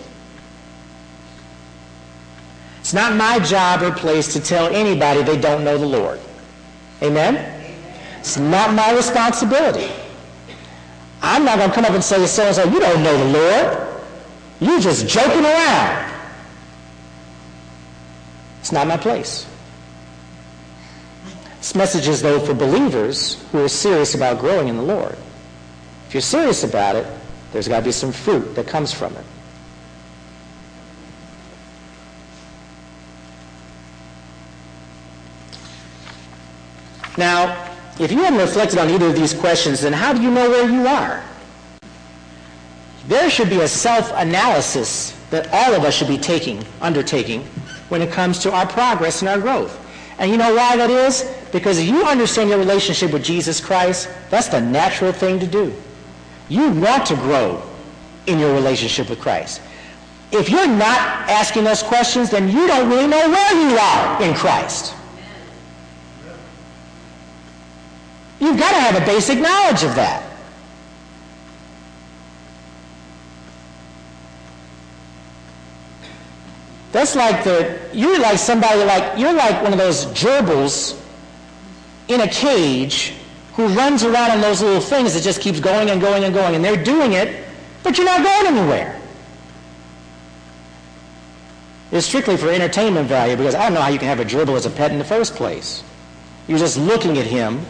It's 2.79 2.93
not 2.93 3.15
my 3.15 3.39
job 3.39 3.81
or 3.83 3.91
place 3.91 4.33
to 4.33 4.39
tell 4.39 4.67
anybody 4.73 5.23
they 5.23 5.39
don't 5.39 5.63
know 5.63 5.77
the 5.77 5.85
Lord. 5.85 6.19
Amen? 7.01 7.35
It's 8.19 8.37
not 8.37 8.73
my 8.73 8.93
responsibility. 8.93 9.91
I'm 11.21 11.45
not 11.45 11.57
going 11.57 11.69
to 11.69 11.75
come 11.75 11.85
up 11.85 11.91
and 11.91 12.03
say 12.03 12.17
to 12.17 12.27
so-and-so, 12.27 12.65
you 12.65 12.79
don't 12.79 13.03
know 13.03 13.17
the 13.17 13.39
Lord. 13.39 13.87
You're 14.59 14.79
just 14.79 15.07
joking 15.07 15.45
around. 15.45 16.11
It's 18.59 18.71
not 18.71 18.87
my 18.87 18.97
place. 18.97 19.47
This 21.61 21.75
message 21.75 22.07
is, 22.07 22.23
though, 22.23 22.39
for 22.39 22.55
believers 22.55 23.39
who 23.51 23.63
are 23.63 23.69
serious 23.69 24.15
about 24.15 24.39
growing 24.39 24.67
in 24.67 24.77
the 24.77 24.83
Lord. 24.83 25.15
If 26.07 26.15
you're 26.15 26.21
serious 26.21 26.63
about 26.63 26.95
it, 26.95 27.05
there's 27.53 27.67
got 27.67 27.81
to 27.81 27.85
be 27.85 27.91
some 27.91 28.11
fruit 28.11 28.55
that 28.55 28.65
comes 28.65 28.91
from 28.91 29.15
it. 29.15 29.23
Now, 37.15 37.71
if 37.99 38.11
you 38.11 38.23
haven't 38.23 38.39
reflected 38.39 38.79
on 38.79 38.89
either 38.89 39.05
of 39.05 39.15
these 39.15 39.35
questions, 39.35 39.81
then 39.81 39.93
how 39.93 40.13
do 40.13 40.21
you 40.23 40.31
know 40.31 40.49
where 40.49 40.67
you 40.67 40.87
are? 40.87 41.23
There 43.07 43.29
should 43.29 43.51
be 43.51 43.61
a 43.61 43.67
self-analysis 43.67 45.15
that 45.29 45.47
all 45.53 45.75
of 45.75 45.83
us 45.83 45.93
should 45.93 46.07
be 46.07 46.17
taking, 46.17 46.65
undertaking, 46.81 47.43
when 47.89 48.01
it 48.01 48.11
comes 48.11 48.39
to 48.39 48.51
our 48.51 48.65
progress 48.65 49.21
and 49.21 49.29
our 49.29 49.39
growth. 49.39 49.77
And 50.17 50.31
you 50.31 50.37
know 50.37 50.55
why 50.55 50.75
that 50.77 50.89
is? 50.89 51.37
Because 51.51 51.77
if 51.79 51.87
you 51.87 52.03
understand 52.03 52.49
your 52.49 52.59
relationship 52.59 53.11
with 53.11 53.23
Jesus 53.23 53.59
Christ, 53.59 54.09
that's 54.29 54.47
the 54.47 54.61
natural 54.61 55.11
thing 55.11 55.39
to 55.39 55.47
do. 55.47 55.73
You 56.49 56.69
want 56.71 57.05
to 57.07 57.15
grow 57.15 57.61
in 58.27 58.39
your 58.39 58.53
relationship 58.53 59.09
with 59.09 59.19
Christ. 59.19 59.61
If 60.31 60.49
you're 60.49 60.67
not 60.67 61.29
asking 61.29 61.65
those 61.65 61.83
questions, 61.83 62.29
then 62.29 62.49
you 62.49 62.67
don't 62.67 62.89
really 62.89 63.07
know 63.07 63.29
where 63.29 63.69
you 63.69 63.77
are 63.77 64.23
in 64.23 64.33
Christ. 64.33 64.95
You've 68.39 68.57
got 68.57 68.71
to 68.71 68.79
have 68.79 69.01
a 69.01 69.05
basic 69.05 69.39
knowledge 69.39 69.83
of 69.83 69.95
that. 69.95 70.23
That's 76.91 77.15
like 77.15 77.43
the, 77.43 77.79
you're 77.93 78.19
like 78.19 78.37
somebody 78.37 78.83
like, 78.83 79.17
you're 79.17 79.33
like 79.33 79.61
one 79.63 79.71
of 79.71 79.79
those 79.79 80.05
gerbils 80.07 81.00
in 82.13 82.21
a 82.21 82.27
cage 82.27 83.13
who 83.53 83.67
runs 83.67 84.03
around 84.03 84.31
on 84.31 84.41
those 84.41 84.61
little 84.61 84.81
things 84.81 85.13
that 85.13 85.23
just 85.23 85.41
keeps 85.41 85.59
going 85.59 85.89
and 85.89 86.01
going 86.01 86.23
and 86.23 86.33
going. 86.33 86.55
And 86.55 86.63
they're 86.63 86.81
doing 86.81 87.13
it, 87.13 87.45
but 87.83 87.97
you're 87.97 88.05
not 88.05 88.23
going 88.23 88.57
anywhere. 88.57 88.99
It's 91.91 92.07
strictly 92.07 92.37
for 92.37 92.49
entertainment 92.49 93.07
value 93.07 93.35
because 93.35 93.53
I 93.53 93.63
don't 93.63 93.73
know 93.73 93.81
how 93.81 93.89
you 93.89 93.99
can 93.99 94.07
have 94.07 94.21
a 94.21 94.25
gerbil 94.25 94.55
as 94.55 94.65
a 94.65 94.69
pet 94.69 94.91
in 94.91 94.97
the 94.97 95.03
first 95.03 95.35
place. 95.35 95.83
You're 96.47 96.59
just 96.59 96.77
looking 96.77 97.17
at 97.17 97.25
him 97.25 97.65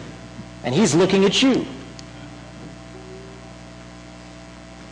and 0.64 0.74
he's 0.74 0.94
looking 0.94 1.24
at 1.24 1.42
you. 1.42 1.66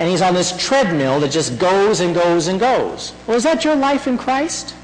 And 0.00 0.08
he's 0.08 0.22
on 0.22 0.34
this 0.34 0.56
treadmill 0.56 1.20
that 1.20 1.30
just 1.30 1.58
goes 1.58 2.00
and 2.00 2.14
goes 2.14 2.48
and 2.48 2.58
goes. 2.58 3.12
Well, 3.26 3.36
is 3.36 3.44
that 3.44 3.64
your 3.64 3.76
life 3.76 4.08
in 4.08 4.18
Christ? 4.18 4.74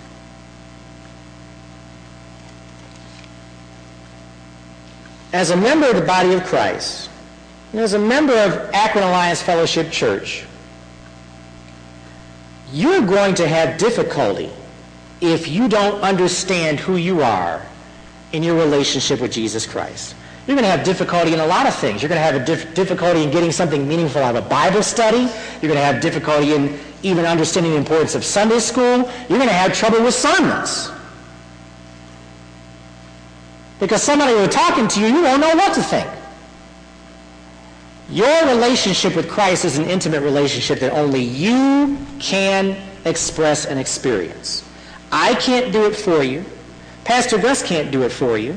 As 5.37 5.51
a 5.51 5.57
member 5.57 5.87
of 5.87 5.97
the 5.97 6.01
body 6.01 6.33
of 6.33 6.45
Christ, 6.45 7.11
and 7.73 7.83
as 7.83 7.93
a 7.93 7.99
member 7.99 8.33
of 8.33 8.71
Akron 8.73 9.05
Alliance 9.05 9.43
Fellowship 9.43 9.91
Church, 9.91 10.47
you're 12.73 13.03
going 13.03 13.35
to 13.35 13.47
have 13.47 13.77
difficulty 13.77 14.49
if 15.21 15.47
you 15.47 15.69
don't 15.69 16.01
understand 16.01 16.81
who 16.81 16.97
you 16.97 17.21
are 17.21 17.61
in 18.33 18.43
your 18.43 18.57
relationship 18.57 19.21
with 19.21 19.31
Jesus 19.31 19.67
Christ. 19.67 20.15
You're 20.47 20.57
going 20.57 20.65
to 20.65 20.75
have 20.75 20.87
difficulty 20.87 21.35
in 21.35 21.41
a 21.41 21.47
lot 21.47 21.67
of 21.67 21.75
things. 21.75 22.01
You're 22.01 22.09
going 22.09 22.19
to 22.19 22.25
have 22.25 22.41
a 22.41 22.45
dif- 22.47 22.75
difficulty 22.75 23.23
in 23.23 23.31
getting 23.31 23.53
something 23.53 23.87
meaningful 23.87 24.23
out 24.23 24.37
of 24.37 24.47
a 24.47 24.49
Bible 24.49 24.83
study. 24.83 25.29
You're 25.61 25.71
going 25.71 25.75
to 25.75 25.85
have 25.85 26.01
difficulty 26.01 26.55
in 26.55 26.79
even 27.03 27.27
understanding 27.27 27.73
the 27.73 27.79
importance 27.79 28.15
of 28.15 28.25
Sunday 28.25 28.59
school. 28.59 29.05
You're 29.29 29.39
going 29.39 29.49
to 29.49 29.53
have 29.53 29.75
trouble 29.75 30.03
with 30.03 30.15
sermons. 30.15 30.91
Because 33.79 34.03
somebody 34.03 34.33
who's 34.33 34.55
talking 34.55 34.89
to 34.89 35.01
you, 35.01 35.07
you 35.07 35.23
won't 35.23 35.41
know 35.41 35.55
what 35.55 35.75
to 35.75 35.83
think. 35.83 36.09
Your 38.09 38.47
relationship 38.47 39.17
with 39.17 39.29
Christ 39.29 39.65
is 39.65 39.79
an 39.79 39.85
intimate 39.85 40.23
relationship 40.23 40.79
that 40.81 40.93
only 40.93 41.23
you 41.23 41.99
can 42.19 42.77
express 43.05 43.67
and 43.67 43.79
experience. 43.79 44.69
I 45.11 45.35
can't 45.35 45.73
do 45.73 45.87
it 45.87 45.97
for 45.97 46.23
you. 46.23 46.45
Pastor 47.05 47.39
Gus 47.39 47.63
can't 47.63 47.91
do 47.91 48.03
it 48.03 48.13
for 48.13 48.39
you. 48.39 48.57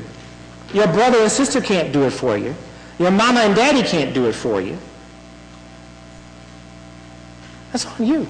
Your 0.72 0.86
brother 0.86 1.18
and 1.18 1.30
sister 1.30 1.60
can't 1.60 1.92
do 1.92 2.04
it 2.04 2.12
for 2.12 2.38
you. 2.38 2.54
Your 2.98 3.10
mama 3.10 3.40
and 3.40 3.54
daddy 3.56 3.82
can't 3.82 4.14
do 4.14 4.26
it 4.26 4.34
for 4.34 4.60
you. 4.60 4.78
That's 7.72 7.86
on 7.86 8.06
you. 8.06 8.26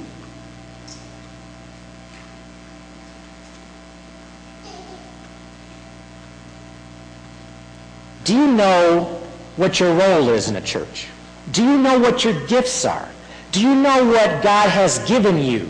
Do 8.30 8.36
you 8.36 8.46
know 8.46 9.20
what 9.56 9.80
your 9.80 9.92
role 9.92 10.28
is 10.28 10.48
in 10.48 10.54
a 10.54 10.60
church? 10.60 11.08
Do 11.50 11.64
you 11.64 11.76
know 11.76 11.98
what 11.98 12.22
your 12.22 12.46
gifts 12.46 12.84
are? 12.84 13.08
Do 13.50 13.60
you 13.60 13.74
know 13.74 14.04
what 14.04 14.40
God 14.40 14.68
has 14.70 15.00
given 15.00 15.36
you 15.42 15.68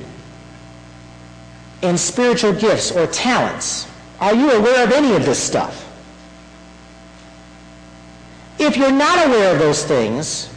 in 1.81 1.97
spiritual 1.97 2.53
gifts 2.53 2.93
or 2.93 3.07
talents? 3.07 3.89
Are 4.21 4.35
you 4.35 4.51
aware 4.51 4.85
of 4.85 4.93
any 4.93 5.17
of 5.17 5.25
this 5.25 5.43
stuff? 5.43 5.91
If 8.59 8.77
you're 8.77 8.93
not 8.93 9.27
aware 9.27 9.55
of 9.55 9.59
those 9.59 9.83
things, 9.83 10.51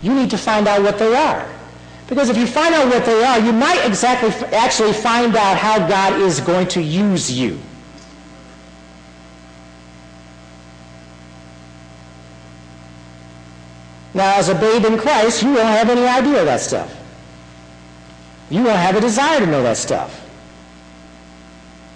you 0.00 0.14
need 0.14 0.30
to 0.30 0.38
find 0.38 0.66
out 0.66 0.82
what 0.82 0.98
they 0.98 1.14
are. 1.14 1.46
Because 2.08 2.30
if 2.30 2.38
you 2.38 2.46
find 2.46 2.74
out 2.74 2.86
what 2.86 3.04
they 3.04 3.22
are, 3.22 3.38
you 3.38 3.52
might 3.52 3.86
exactly 3.86 4.30
actually 4.56 4.94
find 4.94 5.36
out 5.36 5.58
how 5.58 5.86
God 5.86 6.18
is 6.18 6.40
going 6.40 6.68
to 6.68 6.80
use 6.80 7.30
you. 7.30 7.60
Now, 14.14 14.36
as 14.36 14.48
a 14.48 14.54
babe 14.54 14.84
in 14.84 14.98
Christ, 14.98 15.42
you 15.42 15.48
won't 15.48 15.60
have 15.60 15.88
any 15.88 16.06
idea 16.06 16.40
of 16.40 16.46
that 16.46 16.60
stuff. 16.60 16.94
You 18.50 18.62
won't 18.62 18.78
have 18.78 18.96
a 18.96 19.00
desire 19.00 19.40
to 19.40 19.46
know 19.46 19.62
that 19.62 19.78
stuff. 19.78 20.18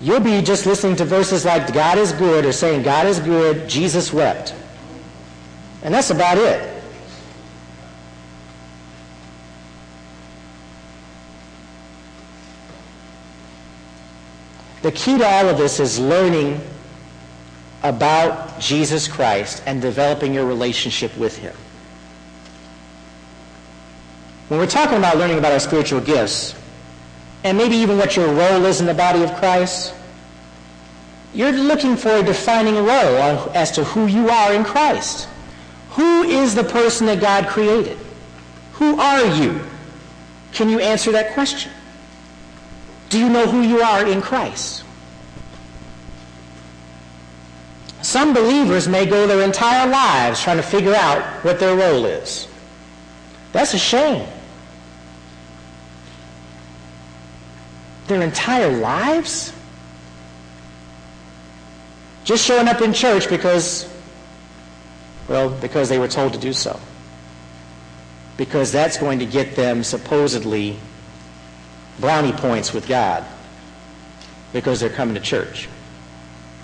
You'll 0.00 0.20
be 0.20 0.40
just 0.42 0.66
listening 0.66 0.96
to 0.96 1.04
verses 1.04 1.44
like 1.44 1.72
God 1.72 1.98
is 1.98 2.12
good 2.12 2.44
or 2.44 2.52
saying 2.52 2.82
God 2.82 3.06
is 3.06 3.18
good, 3.18 3.68
Jesus 3.68 4.12
wept. 4.12 4.54
And 5.82 5.92
that's 5.92 6.10
about 6.10 6.38
it. 6.38 6.72
The 14.82 14.92
key 14.92 15.18
to 15.18 15.26
all 15.26 15.48
of 15.48 15.58
this 15.58 15.80
is 15.80 15.98
learning 15.98 16.60
about 17.82 18.60
Jesus 18.60 19.08
Christ 19.08 19.62
and 19.66 19.82
developing 19.82 20.32
your 20.32 20.46
relationship 20.46 21.16
with 21.16 21.36
him. 21.36 21.54
When 24.48 24.60
we're 24.60 24.66
talking 24.66 24.98
about 24.98 25.16
learning 25.16 25.38
about 25.38 25.52
our 25.52 25.58
spiritual 25.58 26.00
gifts, 26.00 26.54
and 27.42 27.58
maybe 27.58 27.76
even 27.76 27.98
what 27.98 28.16
your 28.16 28.32
role 28.32 28.64
is 28.64 28.80
in 28.80 28.86
the 28.86 28.94
body 28.94 29.22
of 29.22 29.34
Christ, 29.36 29.92
you're 31.34 31.52
looking 31.52 31.96
for 31.96 32.10
a 32.10 32.22
defining 32.22 32.76
role 32.76 33.50
as 33.54 33.72
to 33.72 33.84
who 33.84 34.06
you 34.06 34.30
are 34.30 34.52
in 34.52 34.64
Christ. 34.64 35.28
Who 35.90 36.22
is 36.22 36.54
the 36.54 36.64
person 36.64 37.06
that 37.06 37.20
God 37.20 37.46
created? 37.46 37.98
Who 38.74 39.00
are 39.00 39.24
you? 39.36 39.60
Can 40.52 40.68
you 40.68 40.78
answer 40.78 41.12
that 41.12 41.34
question? 41.34 41.72
Do 43.08 43.18
you 43.18 43.28
know 43.28 43.46
who 43.46 43.62
you 43.62 43.80
are 43.80 44.06
in 44.06 44.22
Christ? 44.22 44.84
Some 48.02 48.32
believers 48.32 48.86
may 48.86 49.06
go 49.06 49.26
their 49.26 49.42
entire 49.42 49.88
lives 49.88 50.40
trying 50.40 50.58
to 50.58 50.62
figure 50.62 50.94
out 50.94 51.22
what 51.44 51.58
their 51.58 51.76
role 51.76 52.04
is. 52.04 52.46
That's 53.52 53.74
a 53.74 53.78
shame. 53.78 54.28
Their 58.06 58.22
entire 58.22 58.70
lives? 58.70 59.52
Just 62.24 62.44
showing 62.44 62.68
up 62.68 62.80
in 62.80 62.92
church 62.92 63.28
because 63.28 63.88
well, 65.28 65.50
because 65.50 65.88
they 65.88 65.98
were 65.98 66.08
told 66.08 66.32
to 66.34 66.38
do 66.38 66.52
so. 66.52 66.78
Because 68.36 68.70
that's 68.70 68.96
going 68.96 69.18
to 69.18 69.26
get 69.26 69.56
them 69.56 69.82
supposedly 69.82 70.76
brownie 71.98 72.32
points 72.32 72.72
with 72.72 72.86
God 72.86 73.24
because 74.52 74.78
they're 74.80 74.90
coming 74.90 75.14
to 75.14 75.20
church. 75.20 75.68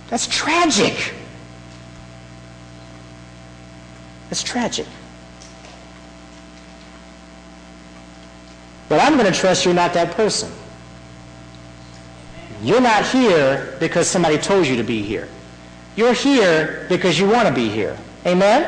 That's 0.08 0.26
tragic. 0.26 1.14
That's 4.28 4.42
tragic. 4.42 4.86
But 8.88 9.00
I'm 9.00 9.16
going 9.16 9.30
to 9.30 9.38
trust 9.38 9.64
you're 9.64 9.74
not 9.74 9.94
that 9.94 10.12
person. 10.12 10.52
You're 12.62 12.80
not 12.80 13.04
here 13.04 13.76
because 13.80 14.06
somebody 14.08 14.38
told 14.38 14.68
you 14.68 14.76
to 14.76 14.84
be 14.84 15.02
here. 15.02 15.28
You're 15.96 16.12
here 16.12 16.86
because 16.88 17.18
you 17.18 17.28
want 17.28 17.48
to 17.48 17.54
be 17.54 17.68
here. 17.68 17.98
Amen? 18.24 18.62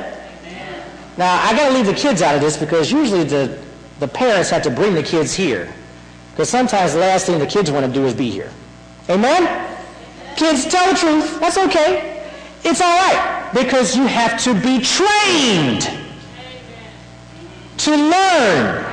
Amen. 0.45 0.87
Now, 1.17 1.41
I 1.43 1.53
got 1.57 1.69
to 1.69 1.75
leave 1.75 1.87
the 1.87 1.95
kids 1.95 2.21
out 2.21 2.35
of 2.35 2.41
this 2.41 2.57
because 2.57 2.91
usually 2.91 3.23
the, 3.23 3.57
the 4.01 4.09
parents 4.09 4.51
have 4.51 4.63
to 4.63 4.71
bring 4.71 4.95
the 4.95 5.03
kids 5.03 5.33
here. 5.33 5.73
Because 6.33 6.49
sometimes 6.49 6.95
the 6.95 6.99
last 6.99 7.27
thing 7.27 7.39
the 7.39 7.47
kids 7.47 7.71
want 7.71 7.87
to 7.87 7.93
do 7.93 8.05
is 8.05 8.15
be 8.15 8.31
here. 8.31 8.51
Amen? 9.09 9.43
Amen? 9.43 9.79
Kids, 10.37 10.67
tell 10.67 10.93
the 10.93 10.99
truth. 10.99 11.39
That's 11.39 11.57
okay. 11.57 12.25
It's 12.65 12.81
all 12.81 12.89
right. 12.89 13.51
Because 13.55 13.97
you 13.97 14.07
have 14.07 14.43
to 14.43 14.55
be 14.55 14.81
trained 14.81 15.83
to 17.79 17.91
learn 17.91 18.85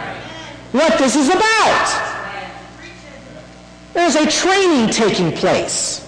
what 0.72 0.98
this 1.00 1.16
is 1.16 1.30
about. 1.30 2.11
There's 3.94 4.16
a 4.16 4.30
training 4.30 4.90
taking 4.90 5.32
place. 5.32 6.08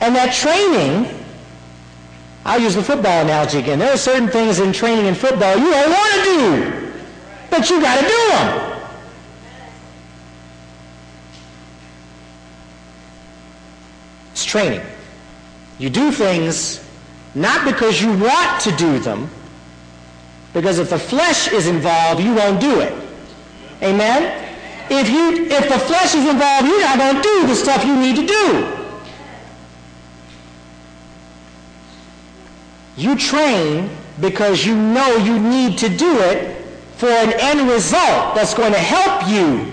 And 0.00 0.14
that 0.14 0.32
training, 0.32 1.14
I'll 2.44 2.60
use 2.60 2.74
the 2.74 2.82
football 2.82 3.22
analogy 3.22 3.58
again. 3.58 3.78
There 3.78 3.92
are 3.92 3.98
certain 3.98 4.28
things 4.28 4.58
in 4.58 4.72
training 4.72 5.06
in 5.06 5.14
football 5.14 5.56
you 5.56 5.70
don't 5.70 5.90
want 5.90 6.14
to 6.14 6.24
do, 6.24 6.92
but 7.50 7.70
you 7.70 7.80
got 7.80 8.00
to 8.00 8.06
do 8.06 8.28
them. 8.28 8.78
It's 14.32 14.44
training. 14.44 14.82
You 15.78 15.90
do 15.90 16.12
things 16.12 16.84
not 17.34 17.64
because 17.64 18.00
you 18.00 18.16
want 18.16 18.60
to 18.62 18.72
do 18.76 18.98
them, 18.98 19.28
because 20.54 20.78
if 20.78 20.90
the 20.90 20.98
flesh 20.98 21.52
is 21.52 21.66
involved, 21.66 22.20
you 22.20 22.34
won't 22.34 22.60
do 22.60 22.80
it. 22.80 22.92
Amen? 23.82 24.47
If, 24.90 25.10
you, 25.10 25.46
if 25.46 25.68
the 25.68 25.78
flesh 25.78 26.14
is 26.14 26.26
involved, 26.26 26.66
you're 26.66 26.80
not 26.80 26.98
going 26.98 27.16
to 27.16 27.22
do 27.22 27.46
the 27.46 27.54
stuff 27.54 27.84
you 27.84 27.96
need 27.96 28.16
to 28.16 28.26
do. 28.26 28.74
You 32.96 33.16
train 33.16 33.90
because 34.20 34.64
you 34.64 34.74
know 34.74 35.16
you 35.16 35.38
need 35.38 35.78
to 35.78 35.88
do 35.88 36.18
it 36.20 36.64
for 36.96 37.08
an 37.08 37.32
end 37.38 37.68
result 37.70 38.34
that's 38.34 38.54
going 38.54 38.72
to 38.72 38.78
help 38.78 39.28
you 39.28 39.72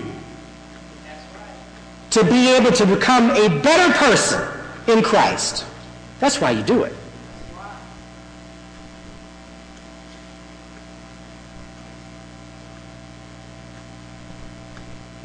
to 2.10 2.24
be 2.24 2.48
able 2.54 2.70
to 2.72 2.86
become 2.86 3.30
a 3.30 3.48
better 3.62 3.92
person 3.94 4.40
in 4.86 5.02
Christ. 5.02 5.66
That's 6.20 6.40
why 6.40 6.52
you 6.52 6.62
do 6.62 6.84
it. 6.84 6.94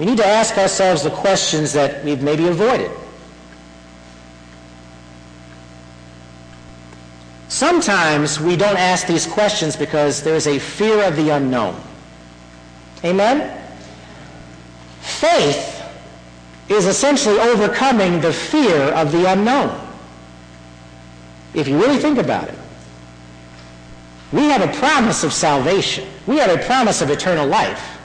We 0.01 0.07
need 0.07 0.17
to 0.17 0.25
ask 0.25 0.57
ourselves 0.57 1.03
the 1.03 1.11
questions 1.11 1.73
that 1.73 2.03
we've 2.03 2.23
maybe 2.23 2.47
avoided. 2.47 2.89
Sometimes 7.49 8.39
we 8.39 8.55
don't 8.55 8.79
ask 8.79 9.05
these 9.05 9.27
questions 9.27 9.75
because 9.75 10.23
there's 10.23 10.47
a 10.47 10.57
fear 10.57 11.03
of 11.03 11.15
the 11.17 11.29
unknown. 11.29 11.79
Amen? 13.05 13.63
Faith 15.01 15.83
is 16.67 16.87
essentially 16.87 17.37
overcoming 17.37 18.21
the 18.21 18.33
fear 18.33 18.81
of 18.93 19.11
the 19.11 19.31
unknown. 19.31 19.87
If 21.53 21.67
you 21.67 21.79
really 21.79 21.99
think 21.99 22.17
about 22.17 22.47
it. 22.47 22.57
We 24.33 24.45
have 24.45 24.67
a 24.67 24.79
promise 24.79 25.23
of 25.23 25.31
salvation. 25.31 26.09
We 26.25 26.37
have 26.37 26.49
a 26.49 26.65
promise 26.65 27.03
of 27.03 27.11
eternal 27.11 27.45
life. 27.45 28.00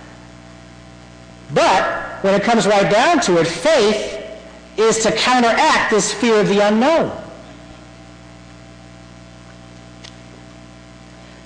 But 1.57 2.23
when 2.23 2.35
it 2.35 2.43
comes 2.43 2.67
right 2.67 2.93
down 2.93 3.19
to 3.23 3.41
it, 3.41 3.47
faith 3.47 4.23
is 4.77 5.03
to 5.05 5.11
counteract 5.11 5.91
this 5.91 6.13
fear 6.13 6.39
of 6.39 6.49
the 6.49 6.61
unknown. 6.61 7.11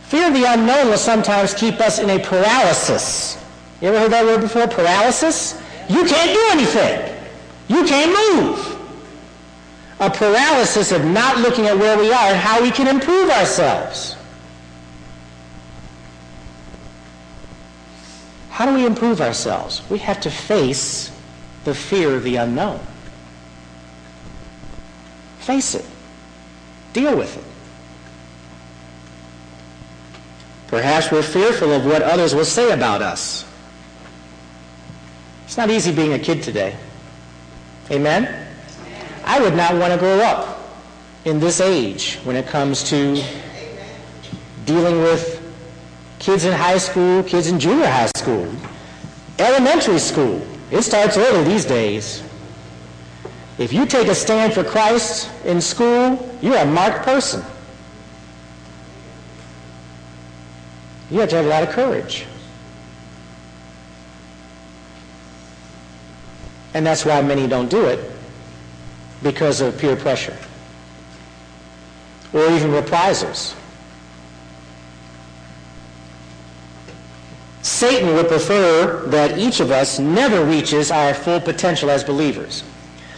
Fear 0.08 0.26
of 0.26 0.34
the 0.34 0.52
unknown 0.52 0.88
will 0.88 0.98
sometimes 0.98 1.54
keep 1.54 1.78
us 1.78 2.00
in 2.00 2.10
a 2.10 2.18
paralysis. 2.18 3.38
You 3.80 3.90
ever 3.90 4.00
heard 4.00 4.10
that 4.10 4.24
word 4.24 4.40
before? 4.40 4.66
Paralysis? 4.66 5.62
You 5.88 6.04
can't 6.04 6.32
do 6.32 6.48
anything. 6.50 7.16
You 7.68 7.84
can't 7.84 8.10
move. 8.10 8.78
A 10.00 10.10
paralysis 10.10 10.90
of 10.90 11.04
not 11.04 11.38
looking 11.38 11.66
at 11.66 11.78
where 11.78 11.96
we 11.96 12.12
are 12.12 12.30
and 12.30 12.36
how 12.36 12.60
we 12.60 12.72
can 12.72 12.88
improve 12.88 13.30
ourselves. 13.30 14.16
How 18.60 18.66
do 18.66 18.74
we 18.74 18.84
improve 18.84 19.22
ourselves? 19.22 19.80
We 19.88 19.96
have 20.00 20.20
to 20.20 20.30
face 20.30 21.10
the 21.64 21.74
fear 21.74 22.14
of 22.14 22.24
the 22.24 22.36
unknown. 22.36 22.78
Face 25.38 25.74
it. 25.74 25.86
Deal 26.92 27.16
with 27.16 27.38
it. 27.38 27.44
Perhaps 30.66 31.10
we're 31.10 31.22
fearful 31.22 31.72
of 31.72 31.86
what 31.86 32.02
others 32.02 32.34
will 32.34 32.44
say 32.44 32.72
about 32.72 33.00
us. 33.00 33.46
It's 35.46 35.56
not 35.56 35.70
easy 35.70 35.90
being 35.90 36.12
a 36.12 36.18
kid 36.18 36.42
today. 36.42 36.76
Amen? 37.90 38.46
I 39.24 39.40
would 39.40 39.54
not 39.54 39.74
want 39.76 39.94
to 39.94 39.98
grow 39.98 40.20
up 40.20 40.70
in 41.24 41.40
this 41.40 41.62
age 41.62 42.16
when 42.24 42.36
it 42.36 42.46
comes 42.46 42.82
to 42.90 43.24
dealing 44.66 44.98
with 44.98 45.39
kids 46.20 46.44
in 46.44 46.52
high 46.52 46.78
school, 46.78 47.22
kids 47.24 47.48
in 47.48 47.58
junior 47.58 47.86
high 47.86 48.10
school, 48.14 48.46
elementary 49.38 49.98
school. 49.98 50.40
It 50.70 50.82
starts 50.82 51.16
early 51.16 51.42
these 51.44 51.64
days. 51.64 52.22
If 53.58 53.72
you 53.72 53.86
take 53.86 54.06
a 54.06 54.14
stand 54.14 54.52
for 54.52 54.62
Christ 54.62 55.28
in 55.44 55.60
school, 55.60 56.38
you're 56.40 56.56
a 56.56 56.64
marked 56.64 57.04
person. 57.04 57.42
You 61.10 61.20
have 61.20 61.30
to 61.30 61.36
have 61.36 61.46
a 61.46 61.48
lot 61.48 61.62
of 61.64 61.70
courage. 61.70 62.26
And 66.74 66.86
that's 66.86 67.04
why 67.04 67.20
many 67.20 67.48
don't 67.48 67.68
do 67.68 67.86
it, 67.86 67.98
because 69.22 69.60
of 69.60 69.76
peer 69.76 69.96
pressure 69.96 70.36
or 72.32 72.48
even 72.52 72.70
reprisals. 72.70 73.56
Satan 77.62 78.14
would 78.14 78.28
prefer 78.28 79.04
that 79.08 79.38
each 79.38 79.60
of 79.60 79.70
us 79.70 79.98
never 79.98 80.44
reaches 80.44 80.90
our 80.90 81.12
full 81.12 81.40
potential 81.40 81.90
as 81.90 82.02
believers. 82.02 82.64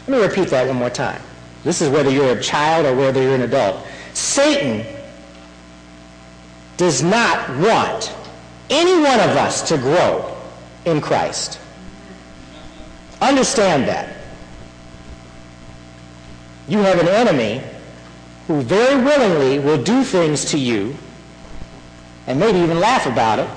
Let 0.07 0.19
me 0.19 0.25
repeat 0.27 0.49
that 0.49 0.67
one 0.67 0.77
more 0.77 0.91
time. 0.91 1.23
This 1.63 1.81
is 1.81 1.89
whether 1.89 2.11
you're 2.11 2.37
a 2.37 2.43
child 2.43 2.87
or 2.87 2.97
whether 2.97 3.23
you're 3.23 3.37
an 3.37 3.43
adult. 3.43 3.87
Satan 4.15 4.85
does 6.77 7.03
not 7.03 7.49
want 7.59 8.13
any 8.69 8.95
one 8.95 9.21
of 9.21 9.37
us 9.37 9.63
to 9.69 9.79
grow 9.79 10.37
in 10.85 11.01
Christ. 11.01 11.61
Understand 13.21 13.87
that. 13.87 14.17
You 16.67 16.79
have 16.79 16.99
an 16.99 17.09
enemy 17.09 17.63
who 18.49 18.63
very 18.63 19.03
willingly 19.05 19.61
will 19.61 19.81
do 19.81 20.03
things 20.03 20.47
to 20.47 20.59
you 20.59 20.97
and 22.27 22.41
maybe 22.41 22.59
even 22.59 22.81
laugh 22.81 23.07
about 23.07 23.39
it 23.39 23.49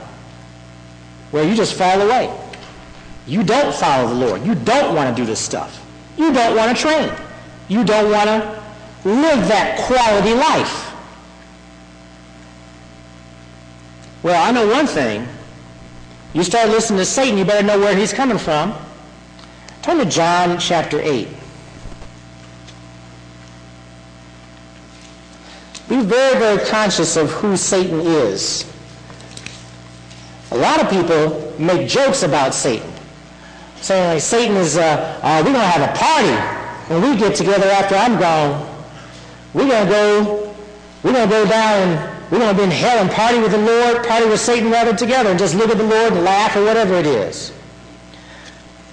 where 1.35 1.43
you 1.43 1.53
just 1.53 1.73
fall 1.73 2.01
away. 2.01 2.33
You 3.27 3.43
don't 3.43 3.75
follow 3.75 4.07
the 4.07 4.15
Lord. 4.15 4.45
You 4.45 4.55
don't 4.55 4.95
want 4.95 5.13
to 5.13 5.21
do 5.21 5.25
this 5.27 5.37
stuff. 5.37 5.85
You 6.15 6.31
don't 6.31 6.55
want 6.55 6.73
to 6.73 6.81
train. 6.81 7.11
You 7.67 7.83
don't 7.83 8.09
want 8.09 8.27
to 8.27 8.63
live 9.03 9.45
that 9.49 9.85
quality 9.85 10.33
life. 10.33 10.93
Well, 14.23 14.41
I 14.41 14.51
know 14.51 14.65
one 14.65 14.87
thing. 14.87 15.27
You 16.33 16.41
start 16.43 16.69
listening 16.69 16.99
to 16.99 17.05
Satan, 17.05 17.37
you 17.37 17.43
better 17.43 17.67
know 17.67 17.79
where 17.79 17.97
he's 17.97 18.13
coming 18.13 18.37
from. 18.37 18.73
Turn 19.81 19.97
to 19.97 20.05
John 20.05 20.57
chapter 20.57 21.01
8. 21.01 21.27
Be 25.89 26.01
very, 26.01 26.39
very 26.39 26.65
conscious 26.67 27.17
of 27.17 27.29
who 27.29 27.57
Satan 27.57 27.99
is. 27.99 28.71
A 30.55 30.57
lot 30.57 30.81
of 30.81 30.89
people 30.89 31.53
make 31.59 31.85
jokes 31.85 32.23
about 32.23 32.53
Satan, 32.53 32.89
saying 33.81 34.13
like 34.13 34.21
Satan 34.21 34.55
is, 34.55 34.77
uh, 34.77 35.19
uh, 35.21 35.43
we're 35.43 35.51
going 35.51 35.55
to 35.55 35.67
have 35.67 35.81
a 35.81 35.97
party 35.99 36.31
when 36.87 37.01
we 37.01 37.19
get 37.19 37.35
together 37.35 37.65
after 37.65 37.93
I'm 37.93 38.17
gone. 38.17 38.65
We're 39.53 39.67
going 39.67 39.85
to 39.85 39.91
go, 39.91 40.55
we're 41.03 41.11
going 41.11 41.27
to 41.27 41.35
go 41.35 41.45
down 41.45 41.89
and 41.89 42.31
we're 42.31 42.39
going 42.39 42.55
to 42.55 42.57
be 42.57 42.63
in 42.63 42.71
hell 42.71 42.99
and 42.99 43.11
party 43.11 43.37
with 43.39 43.51
the 43.51 43.57
Lord, 43.57 44.07
party 44.07 44.29
with 44.29 44.39
Satan 44.39 44.71
rather 44.71 44.95
together 44.95 45.29
and 45.29 45.37
just 45.37 45.55
look 45.55 45.69
at 45.69 45.77
the 45.77 45.83
Lord 45.83 46.13
and 46.13 46.23
laugh 46.23 46.55
or 46.55 46.63
whatever 46.63 46.95
it 46.95 47.05
is. 47.05 47.51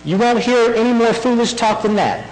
You 0.05 0.19
won't 0.19 0.41
hear 0.41 0.75
any 0.75 0.93
more 0.93 1.13
foolish 1.13 1.55
talk 1.55 1.83
than 1.83 1.95
that. 1.95 2.29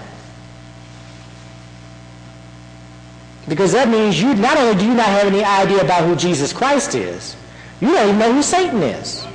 Because 3.46 3.70
that 3.70 3.88
means 3.88 4.20
you 4.20 4.34
not 4.34 4.56
only 4.56 4.76
do 4.76 4.86
you 4.86 4.94
not 4.94 5.06
have 5.06 5.28
any 5.28 5.44
idea 5.44 5.82
about 5.82 6.04
who 6.04 6.16
Jesus 6.16 6.52
Christ 6.52 6.96
is, 6.96 7.36
you 7.80 7.88
don't 7.88 8.08
even 8.08 8.18
know 8.18 8.32
who 8.32 8.42
Satan 8.42 8.82
is. 8.82 9.26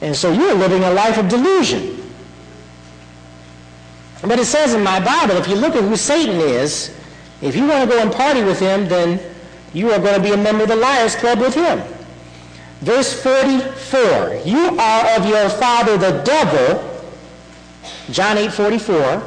And 0.00 0.16
so 0.16 0.32
you're 0.32 0.54
living 0.54 0.82
a 0.82 0.90
life 0.90 1.18
of 1.18 1.28
delusion. 1.28 1.96
But 4.22 4.38
it 4.38 4.46
says 4.46 4.74
in 4.74 4.82
my 4.82 5.00
Bible, 5.00 5.36
if 5.36 5.48
you 5.48 5.54
look 5.54 5.74
at 5.76 5.82
who 5.82 5.96
Satan 5.96 6.40
is, 6.40 6.94
if 7.40 7.56
you 7.56 7.66
want 7.66 7.88
to 7.88 7.96
go 7.96 8.02
and 8.02 8.12
party 8.12 8.42
with 8.42 8.58
him, 8.58 8.88
then 8.88 9.20
you 9.72 9.90
are 9.92 9.98
going 9.98 10.14
to 10.14 10.22
be 10.22 10.32
a 10.32 10.36
member 10.36 10.64
of 10.64 10.68
the 10.68 10.76
Liars 10.76 11.14
Club 11.14 11.38
with 11.38 11.54
him. 11.54 11.82
Verse 12.80 13.12
44, 13.22 14.42
you 14.44 14.78
are 14.78 15.16
of 15.16 15.26
your 15.26 15.48
father 15.48 15.96
the 15.96 16.22
devil, 16.22 17.02
John 18.10 18.38
8, 18.38 18.52
44, 18.52 19.22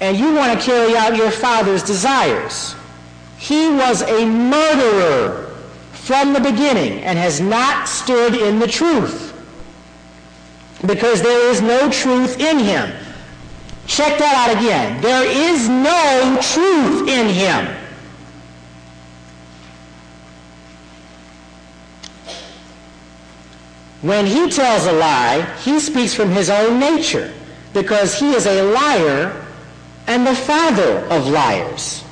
and 0.00 0.16
you 0.16 0.34
want 0.34 0.58
to 0.58 0.64
carry 0.64 0.96
out 0.96 1.16
your 1.16 1.30
father's 1.30 1.82
desires. 1.82 2.74
He 3.38 3.68
was 3.68 4.02
a 4.02 4.24
murderer 4.26 5.54
from 5.92 6.32
the 6.32 6.40
beginning 6.40 7.02
and 7.02 7.18
has 7.18 7.40
not 7.40 7.88
stood 7.88 8.34
in 8.34 8.58
the 8.58 8.66
truth 8.66 9.32
because 10.86 11.22
there 11.22 11.50
is 11.50 11.62
no 11.62 11.90
truth 11.90 12.38
in 12.38 12.58
him. 12.58 12.92
Check 13.86 14.18
that 14.18 14.48
out 14.48 14.56
again. 14.56 15.00
There 15.00 15.24
is 15.24 15.68
no 15.68 16.38
truth 16.40 17.08
in 17.08 17.28
him. 17.28 17.74
When 24.02 24.26
he 24.26 24.50
tells 24.50 24.86
a 24.86 24.92
lie, 24.92 25.40
he 25.62 25.80
speaks 25.80 26.12
from 26.12 26.30
his 26.30 26.50
own 26.50 26.78
nature 26.78 27.32
because 27.72 28.18
he 28.18 28.32
is 28.32 28.46
a 28.46 28.62
liar 28.62 29.46
and 30.06 30.26
the 30.26 30.34
father 30.34 30.98
of 31.08 31.26
liars. 31.26 32.03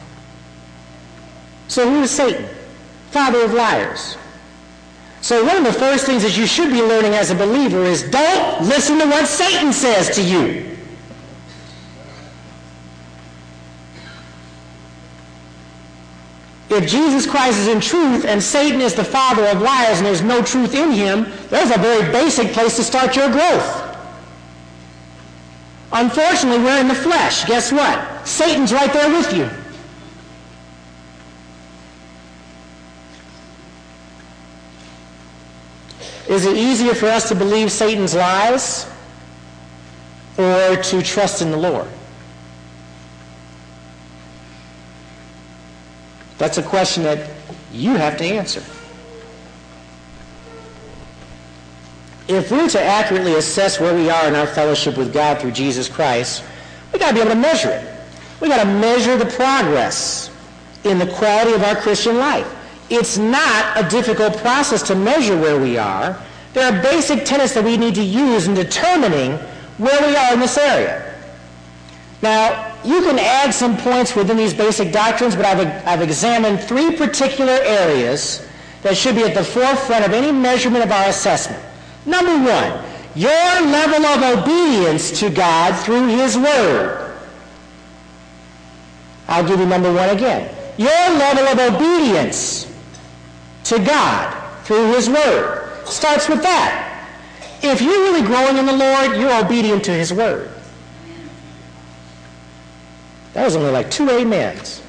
So 1.73 1.89
who 1.89 2.03
is 2.03 2.11
Satan? 2.11 2.47
Father 3.13 3.43
of 3.43 3.55
liars. 3.55 4.19
So 5.23 5.43
one 5.43 5.57
of 5.57 5.65
the 5.65 5.73
first 5.73 6.05
things 6.05 6.23
that 6.23 6.37
you 6.37 6.47
should 6.47 6.71
be 6.71 6.83
learning 6.83 7.15
as 7.15 7.31
a 7.31 7.35
believer 7.35 7.83
is 7.83 8.03
don't 8.03 8.61
listen 8.69 8.99
to 8.99 9.07
what 9.07 9.27
Satan 9.27 9.73
says 9.73 10.15
to 10.17 10.23
you. 10.23 10.77
If 16.69 16.87
Jesus 16.87 17.27
Christ 17.27 17.61
is 17.61 17.69
in 17.69 17.81
truth 17.81 18.27
and 18.27 18.43
Satan 18.43 18.83
is 18.83 18.93
the 18.93 19.05
father 19.05 19.47
of 19.47 19.63
liars 19.63 19.97
and 19.97 20.07
there's 20.07 20.21
no 20.21 20.43
truth 20.43 20.75
in 20.75 20.91
him, 20.91 21.33
there's 21.49 21.71
a 21.71 21.79
very 21.79 22.13
basic 22.13 22.53
place 22.53 22.77
to 22.77 22.83
start 22.83 23.17
your 23.17 23.31
growth. 23.31 23.97
Unfortunately, 25.91 26.63
we're 26.63 26.81
in 26.81 26.89
the 26.89 26.95
flesh. 26.95 27.47
Guess 27.47 27.73
what? 27.73 28.29
Satan's 28.29 28.75
right 28.75 28.93
there 28.93 29.09
with 29.09 29.33
you. 29.35 29.62
Is 36.33 36.47
it 36.47 36.57
easier 36.57 36.95
for 36.95 37.09
us 37.09 37.29
to 37.29 37.35
believe 37.35 37.71
Satan's 37.71 38.15
lies 38.15 38.87
or 40.39 40.77
to 40.77 41.03
trust 41.03 41.43
in 41.43 41.51
the 41.51 41.59
Lord? 41.59 41.87
That's 46.39 46.57
a 46.57 46.63
question 46.63 47.03
that 47.03 47.29
you 47.71 47.97
have 47.97 48.17
to 48.17 48.25
answer. 48.25 48.63
If 52.29 52.51
we're 52.51 52.67
to 52.67 52.81
accurately 52.81 53.35
assess 53.35 53.79
where 53.79 53.95
we 53.95 54.09
are 54.09 54.27
in 54.27 54.35
our 54.35 54.47
fellowship 54.47 54.97
with 54.97 55.13
God 55.13 55.39
through 55.39 55.53
Jesus 55.53 55.87
Christ, 55.87 56.43
we've 56.91 57.01
got 57.01 57.09
to 57.09 57.15
be 57.15 57.21
able 57.21 57.33
to 57.33 57.37
measure 57.37 57.69
it. 57.69 57.87
We've 58.41 58.51
got 58.51 58.65
to 58.65 58.71
measure 58.71 59.19
the 59.19 59.27
progress 59.27 60.31
in 60.85 60.99
the 60.99 61.09
quality 61.09 61.53
of 61.53 61.63
our 61.63 61.77
Christian 61.77 62.17
life. 62.17 62.51
It's 62.95 63.17
not 63.17 63.83
a 63.83 63.89
difficult 63.89 64.37
process 64.37 64.83
to 64.89 64.95
measure 64.95 65.35
where 65.35 65.59
we 65.59 65.79
are. 65.79 66.21
There 66.53 66.71
are 66.71 66.83
basic 66.83 67.25
tenets 67.25 67.55
that 67.55 67.65
we 67.65 67.79
need 67.79 67.95
to 67.95 68.03
use 68.03 68.47
in 68.47 68.53
determining 68.53 69.39
where 69.79 69.99
we 70.07 70.15
are 70.15 70.35
in 70.35 70.41
this 70.41 70.59
area. 70.59 71.15
Now, 72.21 72.77
you 72.85 73.01
can 73.01 73.19
add 73.19 73.55
some 73.55 73.79
points 73.79 74.15
within 74.15 74.37
these 74.37 74.53
basic 74.53 74.93
doctrines, 74.93 75.35
but 75.35 75.47
I've, 75.47 75.87
I've 75.87 76.03
examined 76.03 76.61
three 76.61 76.95
particular 76.95 77.59
areas 77.65 78.47
that 78.83 78.95
should 78.95 79.15
be 79.15 79.23
at 79.23 79.35
the 79.35 79.43
forefront 79.43 80.05
of 80.05 80.13
any 80.13 80.31
measurement 80.31 80.85
of 80.85 80.93
our 80.93 81.09
assessment. 81.09 81.65
Number 82.05 82.33
one, 82.33 82.85
your 83.15 83.31
level 83.31 84.05
of 84.05 84.39
obedience 84.39 85.19
to 85.21 85.31
God 85.31 85.75
through 85.83 86.09
his 86.09 86.37
word. 86.37 87.15
I'll 89.29 89.49
give 89.49 89.61
you 89.61 89.67
number 89.67 89.91
one 89.91 90.11
again. 90.11 90.55
Your 90.77 90.91
level 90.91 91.47
of 91.47 91.75
obedience 91.75 92.72
to 93.73 93.79
God 93.85 94.65
through 94.65 94.93
his 94.93 95.09
word 95.09 95.71
starts 95.87 96.29
with 96.29 96.43
that. 96.43 96.89
If 97.63 97.81
you're 97.81 98.03
really 98.05 98.23
growing 98.23 98.59
in 98.59 98.67
the 98.67 98.73
Lord, 98.73 99.17
you're 99.17 99.45
obedient 99.45 99.85
to 99.85 99.93
his 99.93 100.13
word. 100.13 100.51
That 103.35 103.45
was 103.45 103.57
only 103.57 103.71
like 103.71 103.91
two 103.91 104.11
amens. 104.11 104.83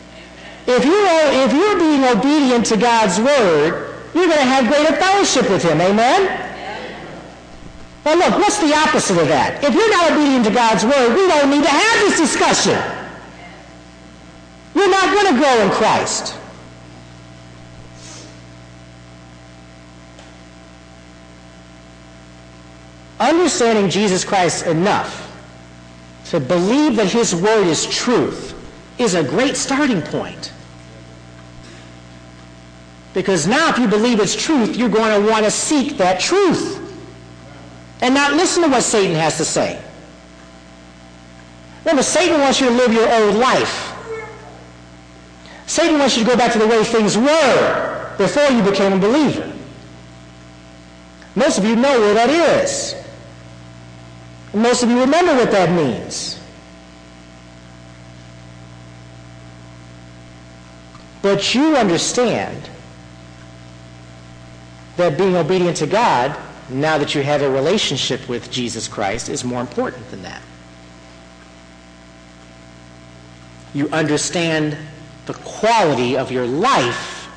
If 0.67 0.83
you're, 0.85 1.07
if 1.47 1.53
you're 1.53 1.79
being 1.79 2.03
obedient 2.03 2.65
to 2.67 2.77
God's 2.77 3.19
word, 3.19 3.95
you're 4.13 4.27
going 4.27 4.37
to 4.37 4.45
have 4.45 4.67
greater 4.67 4.95
fellowship 4.95 5.49
with 5.49 5.63
him. 5.63 5.79
Amen? 5.79 6.39
Well, 8.03 8.17
look, 8.17 8.37
what's 8.37 8.59
the 8.59 8.75
opposite 8.75 9.17
of 9.17 9.27
that? 9.29 9.63
If 9.63 9.73
you're 9.73 9.91
not 9.91 10.11
obedient 10.11 10.45
to 10.45 10.51
God's 10.51 10.83
word, 10.83 11.15
we 11.15 11.27
don't 11.27 11.49
need 11.49 11.63
to 11.63 11.69
have 11.69 11.99
this 12.01 12.19
discussion. 12.19 12.77
You're 14.75 14.91
not 14.91 15.13
going 15.13 15.33
to 15.33 15.39
grow 15.39 15.63
in 15.63 15.69
Christ. 15.71 16.37
Understanding 23.23 23.89
Jesus 23.89 24.25
Christ 24.25 24.65
enough 24.65 25.31
to 26.25 26.41
believe 26.41 26.97
that 26.97 27.07
his 27.07 27.33
word 27.33 27.67
is 27.67 27.85
truth 27.85 28.53
is 28.97 29.13
a 29.13 29.23
great 29.23 29.55
starting 29.55 30.01
point. 30.01 30.51
Because 33.13 33.47
now 33.47 33.69
if 33.69 33.77
you 33.77 33.87
believe 33.87 34.19
it's 34.19 34.35
truth, 34.35 34.75
you're 34.75 34.89
going 34.89 35.23
to 35.23 35.31
want 35.31 35.45
to 35.45 35.51
seek 35.51 35.95
that 35.97 36.19
truth 36.19 36.81
and 38.01 38.13
not 38.13 38.33
listen 38.33 38.63
to 38.63 38.67
what 38.67 38.83
Satan 38.83 39.15
has 39.15 39.37
to 39.37 39.45
say. 39.45 39.81
Remember, 41.85 42.03
Satan 42.03 42.41
wants 42.41 42.59
you 42.59 42.67
to 42.67 42.75
live 42.75 42.91
your 42.91 43.09
old 43.09 43.35
life. 43.35 43.95
Satan 45.65 45.97
wants 45.97 46.17
you 46.17 46.25
to 46.25 46.29
go 46.29 46.35
back 46.35 46.51
to 46.51 46.59
the 46.59 46.67
way 46.67 46.83
things 46.83 47.17
were 47.17 48.15
before 48.17 48.49
you 48.49 48.61
became 48.63 48.91
a 48.91 48.99
believer. 48.99 49.49
Most 51.35 51.57
of 51.57 51.63
you 51.63 51.77
know 51.77 52.01
where 52.01 52.13
that 52.15 52.29
is. 52.29 52.95
Most 54.53 54.83
of 54.83 54.89
you 54.89 54.99
remember 54.99 55.33
what 55.35 55.51
that 55.51 55.71
means. 55.71 56.39
But 61.23 61.55
you 61.55 61.75
understand 61.75 62.69
that 64.97 65.17
being 65.17 65.35
obedient 65.35 65.77
to 65.77 65.87
God 65.87 66.37
now 66.69 66.97
that 66.97 67.15
you 67.15 67.23
have 67.23 67.41
a 67.41 67.49
relationship 67.49 68.27
with 68.29 68.51
Jesus 68.51 68.87
Christ 68.87 69.29
is 69.29 69.43
more 69.43 69.61
important 69.61 70.09
than 70.11 70.21
that. 70.23 70.41
You 73.73 73.89
understand 73.89 74.77
the 75.25 75.33
quality 75.33 76.15
of 76.15 76.31
your 76.31 76.45
life 76.45 77.27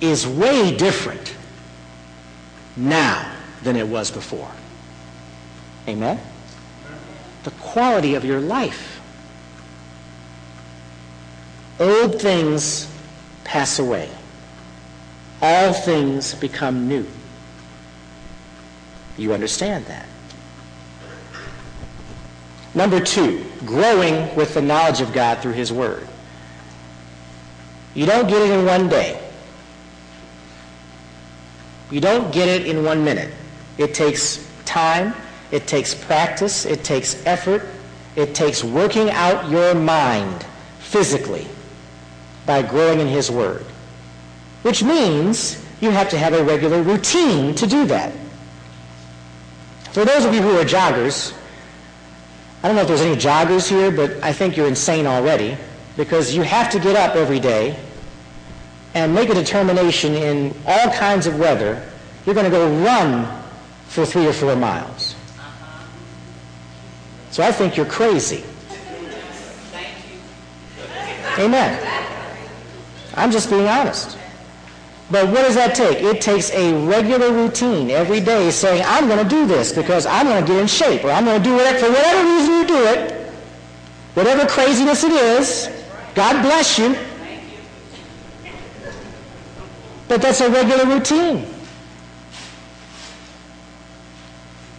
is 0.00 0.26
way 0.26 0.74
different 0.76 1.34
now 2.76 3.30
than 3.62 3.76
it 3.76 3.86
was 3.86 4.10
before. 4.10 4.50
Amen? 5.88 6.20
The 7.44 7.50
quality 7.52 8.14
of 8.14 8.24
your 8.24 8.40
life. 8.40 9.00
Old 11.80 12.20
things 12.20 12.92
pass 13.44 13.78
away. 13.78 14.10
All 15.40 15.72
things 15.72 16.34
become 16.34 16.88
new. 16.88 17.06
You 19.16 19.32
understand 19.32 19.86
that. 19.86 20.06
Number 22.74 23.00
two, 23.00 23.44
growing 23.64 24.34
with 24.36 24.54
the 24.54 24.62
knowledge 24.62 25.00
of 25.00 25.12
God 25.12 25.38
through 25.38 25.52
his 25.52 25.72
word. 25.72 26.06
You 27.94 28.04
don't 28.04 28.28
get 28.28 28.42
it 28.42 28.50
in 28.50 28.66
one 28.66 28.88
day. 28.88 29.20
You 31.90 32.00
don't 32.00 32.30
get 32.32 32.48
it 32.48 32.66
in 32.66 32.84
one 32.84 33.02
minute. 33.04 33.32
It 33.78 33.94
takes 33.94 34.46
time. 34.66 35.14
It 35.50 35.66
takes 35.66 35.94
practice. 35.94 36.64
It 36.64 36.84
takes 36.84 37.24
effort. 37.26 37.66
It 38.16 38.34
takes 38.34 38.64
working 38.64 39.10
out 39.10 39.50
your 39.50 39.74
mind 39.74 40.44
physically 40.78 41.46
by 42.46 42.62
growing 42.62 43.00
in 43.00 43.06
his 43.06 43.30
word. 43.30 43.64
Which 44.62 44.82
means 44.82 45.64
you 45.80 45.90
have 45.90 46.08
to 46.10 46.18
have 46.18 46.32
a 46.32 46.42
regular 46.42 46.82
routine 46.82 47.54
to 47.54 47.66
do 47.66 47.86
that. 47.86 48.12
For 49.92 50.04
those 50.04 50.24
of 50.24 50.34
you 50.34 50.42
who 50.42 50.58
are 50.58 50.64
joggers, 50.64 51.34
I 52.62 52.66
don't 52.66 52.76
know 52.76 52.82
if 52.82 52.88
there's 52.88 53.00
any 53.00 53.16
joggers 53.16 53.68
here, 53.68 53.90
but 53.90 54.22
I 54.22 54.32
think 54.32 54.56
you're 54.56 54.66
insane 54.66 55.06
already 55.06 55.56
because 55.96 56.34
you 56.34 56.42
have 56.42 56.70
to 56.70 56.80
get 56.80 56.96
up 56.96 57.14
every 57.14 57.40
day 57.40 57.78
and 58.94 59.14
make 59.14 59.28
a 59.28 59.34
determination 59.34 60.14
in 60.14 60.54
all 60.66 60.90
kinds 60.92 61.26
of 61.26 61.38
weather. 61.38 61.82
You're 62.26 62.34
going 62.34 62.50
to 62.50 62.50
go 62.50 62.68
run 62.82 63.42
for 63.86 64.04
three 64.04 64.26
or 64.26 64.32
four 64.32 64.56
miles. 64.56 65.07
So 67.30 67.42
I 67.42 67.52
think 67.52 67.76
you're 67.76 67.86
crazy. 67.86 68.44
Amen. 71.38 71.78
I'm 73.14 73.30
just 73.30 73.50
being 73.50 73.66
honest. 73.66 74.18
But 75.10 75.26
what 75.28 75.42
does 75.42 75.54
that 75.54 75.74
take? 75.74 76.02
It 76.02 76.20
takes 76.20 76.50
a 76.52 76.86
regular 76.86 77.32
routine 77.32 77.90
every 77.90 78.20
day 78.20 78.50
saying, 78.50 78.84
I'm 78.86 79.08
going 79.08 79.22
to 79.22 79.28
do 79.28 79.46
this 79.46 79.72
because 79.72 80.04
I'm 80.04 80.26
going 80.26 80.44
to 80.44 80.46
get 80.46 80.60
in 80.60 80.66
shape 80.66 81.04
or 81.04 81.10
I'm 81.10 81.24
going 81.24 81.42
to 81.42 81.48
do 81.48 81.58
it 81.58 81.80
for 81.80 81.88
whatever 81.88 82.28
reason 82.28 82.54
you 82.54 82.66
do 82.66 82.84
it, 82.84 83.32
whatever 84.14 84.46
craziness 84.46 85.04
it 85.04 85.12
is. 85.12 85.70
God 86.14 86.42
bless 86.42 86.78
you. 86.78 86.96
But 90.08 90.22
that's 90.22 90.40
a 90.40 90.50
regular 90.50 90.86
routine. 90.86 91.46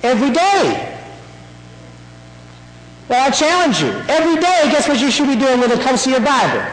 Every 0.04 0.32
day. 0.32 0.99
Well, 3.10 3.28
I 3.28 3.32
challenge 3.32 3.82
you. 3.82 3.90
Every 4.08 4.36
day, 4.36 4.70
guess 4.72 4.88
what 4.88 5.02
you 5.02 5.10
should 5.10 5.28
be 5.28 5.36
doing 5.36 5.60
when 5.60 5.72
it 5.72 5.82
comes 5.82 6.04
to 6.04 6.12
your 6.12 6.20
Bible? 6.20 6.64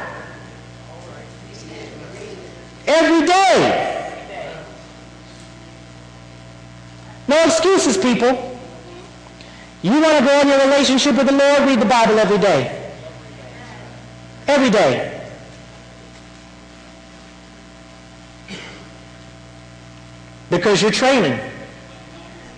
Every 2.87 3.27
day. 3.27 4.13
No 7.27 7.43
excuses, 7.43 7.97
people. 7.97 8.59
You 9.83 9.93
want 9.93 10.19
to 10.19 10.25
grow 10.25 10.41
in 10.43 10.49
your 10.49 10.61
relationship 10.61 11.17
with 11.17 11.27
the 11.27 11.33
Lord, 11.33 11.63
read 11.63 11.81
the 11.81 11.87
Bible 11.87 12.19
every 12.19 12.39
day. 12.39 12.93
Every 14.47 14.69
day. 14.69 15.13
Because 20.51 20.83
you're 20.83 20.93
training 20.93 21.41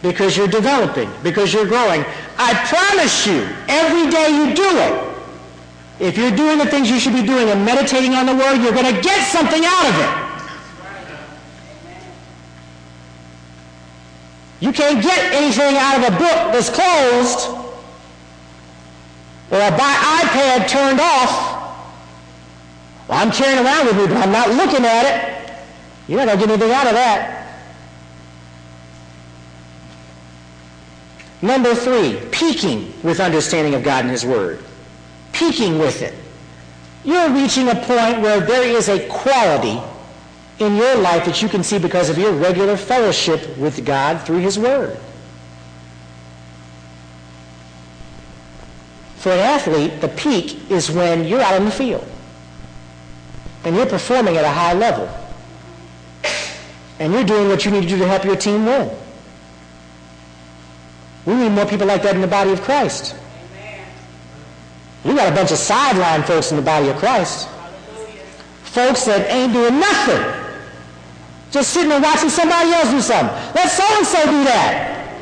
because 0.03 0.37
you're 0.37 0.49
developing, 0.49 1.11
because 1.23 1.53
you're 1.53 1.67
growing. 1.67 2.05
I 2.38 2.55
promise 2.66 3.27
you, 3.27 3.42
every 3.68 4.11
day 4.11 4.31
you 4.31 4.55
do 4.55 4.79
it, 4.79 5.09
if 5.98 6.16
you're 6.16 6.35
doing 6.35 6.59
the 6.59 6.66
things 6.66 6.88
you 6.88 7.01
should 7.01 7.14
be 7.14 7.27
doing 7.27 7.48
and 7.48 7.64
meditating 7.64 8.14
on 8.14 8.27
the 8.27 8.35
Word, 8.35 8.62
you're 8.62 8.72
going 8.72 8.94
to 8.94 9.01
get 9.03 9.27
something 9.27 9.64
out 9.64 9.87
of 9.87 9.94
it. 9.98 10.29
You 14.61 14.72
can't 14.72 15.03
get 15.03 15.18
anything 15.33 15.77
out 15.77 15.98
of 15.98 16.14
a 16.14 16.16
book 16.18 16.53
that's 16.53 16.70
closed 16.70 17.48
or 19.51 19.59
a 19.59 19.70
iPad 19.70 20.68
turned 20.68 21.01
off. 21.01 21.57
Well, 23.09 23.18
I'm 23.18 23.33
carrying 23.33 23.64
around 23.64 23.87
with 23.87 23.96
me, 23.96 24.07
but 24.07 24.16
I'm 24.18 24.33
not 24.33 24.51
looking 24.51 24.85
at 24.85 25.05
it. 25.07 25.53
You're 26.07 26.24
not 26.24 26.27
going 26.27 26.38
to 26.40 26.46
get 26.46 26.51
anything 26.53 26.72
out 26.72 26.87
of 26.87 26.92
that. 26.94 27.38
Number 31.40 31.74
three, 31.74 32.20
peaking 32.33 32.92
with 33.03 33.20
understanding 33.20 33.74
of 33.74 33.83
God 33.83 34.05
and 34.05 34.11
His 34.11 34.24
Word. 34.24 34.62
Peaking 35.33 35.79
with 35.79 36.03
it. 36.03 36.14
You're 37.05 37.31
reaching 37.31 37.68
a 37.68 37.74
point 37.74 38.20
where 38.20 38.40
there 38.40 38.64
is 38.64 38.88
a 38.88 39.07
quality 39.09 39.81
in 40.59 40.77
your 40.77 40.96
life 40.96 41.24
that 41.24 41.40
you 41.40 41.48
can 41.48 41.62
see 41.62 41.79
because 41.79 42.11
of 42.11 42.18
your 42.18 42.33
regular 42.33 42.77
fellowship 42.77 43.57
with 43.57 43.85
God 43.85 44.20
through 44.27 44.38
His 44.38 44.59
Word. 44.59 44.98
For 49.18 49.31
an 49.31 49.38
athlete, 49.38 50.01
the 50.01 50.09
peak 50.09 50.70
is 50.70 50.90
when 50.90 51.24
you're 51.24 51.40
out 51.40 51.55
on 51.55 51.64
the 51.64 51.70
field 51.70 52.07
and 53.64 53.77
you're 53.77 53.87
performing 53.87 54.37
at 54.37 54.44
a 54.44 54.51
high 54.51 54.72
level 54.72 55.09
and 56.98 57.12
you're 57.12 57.24
doing 57.24 57.48
what 57.48 57.64
you 57.64 57.70
need 57.70 57.83
to 57.83 57.88
do 57.88 57.98
to 57.98 58.07
help 58.07 58.24
your 58.24 58.37
team 58.37 58.64
win. 58.64 58.90
We 61.29 61.35
need 61.35 61.51
more 61.53 61.67
people 61.67 61.87
like 61.87 62.01
that 62.05 62.14
in 62.14 62.23
the 62.23 62.27
body 62.27 62.53
of 62.57 62.62
Christ. 62.62 63.14
We 65.05 65.12
got 65.12 65.31
a 65.31 65.37
bunch 65.37 65.53
of 65.53 65.59
sideline 65.59 66.23
folks 66.23 66.53
in 66.53 66.57
the 66.57 66.64
body 66.64 66.88
of 66.88 66.97
Christ. 66.97 67.51
Folks 68.64 69.05
that 69.05 69.29
ain't 69.29 69.53
doing 69.53 69.79
nothing. 69.79 70.25
Just 71.51 71.75
sitting 71.75 71.93
and 71.93 72.03
watching 72.03 72.31
somebody 72.31 72.73
else 72.73 72.88
do 72.88 73.03
something. 73.03 73.29
Let 73.53 73.69
so-and-so 73.69 74.25
do 74.25 74.45
that. 74.49 75.21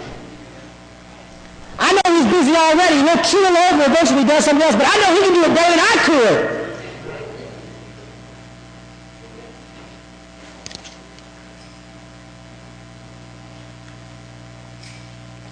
I 1.80 1.90
know 1.90 2.06
he's 2.14 2.30
busy 2.30 2.54
already. 2.54 3.02
He'll 3.02 3.58
over 3.74 3.90
eventually 3.90 4.22
does 4.22 4.44
something 4.44 4.62
else, 4.62 4.76
but 4.76 4.86
I 4.86 4.94
know 5.02 5.10
he 5.10 5.26
can 5.26 5.34
do 5.34 5.42
it 5.42 5.54
better 5.58 5.74
than 5.74 5.82
I 5.82 5.96
could. 6.06 6.65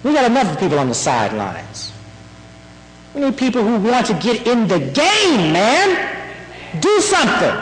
We 0.05 0.13
got 0.13 0.29
enough 0.29 0.59
people 0.59 0.77
on 0.77 0.87
the 0.87 0.93
sidelines. 0.93 1.91
We 3.15 3.21
need 3.21 3.37
people 3.37 3.63
who 3.63 3.77
want 3.89 4.05
to 4.05 4.13
get 4.13 4.45
in 4.45 4.67
the 4.67 4.77
game, 4.77 5.51
man. 5.51 6.21
Do 6.79 7.01
something 7.01 7.55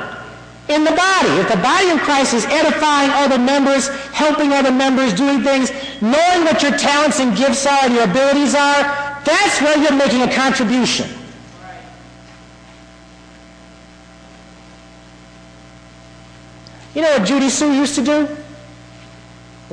in 0.67 0.83
the 0.83 0.91
body. 0.91 1.29
If 1.39 1.47
the 1.49 1.61
body 1.61 1.91
of 1.91 2.01
Christ 2.01 2.33
is 2.33 2.43
edifying 2.47 3.11
other 3.11 3.37
members, 3.37 3.87
helping 4.11 4.51
other 4.51 4.73
members, 4.73 5.13
doing 5.13 5.41
things, 5.41 5.71
knowing 6.01 6.43
what 6.43 6.61
your 6.61 6.77
talents 6.77 7.21
and 7.21 7.33
gifts 7.37 7.65
are 7.65 7.85
and 7.85 7.93
your 7.93 8.03
abilities 8.03 8.55
are, 8.55 9.21
that's 9.23 9.61
where 9.61 9.77
you're 9.77 9.97
making 9.97 10.23
a 10.23 10.33
contribution. 10.33 11.09
You 16.93 17.03
know 17.03 17.19
what 17.19 17.25
Judy 17.25 17.49
Sue 17.49 17.71
used 17.71 17.95
to 17.95 18.03
do? 18.03 18.42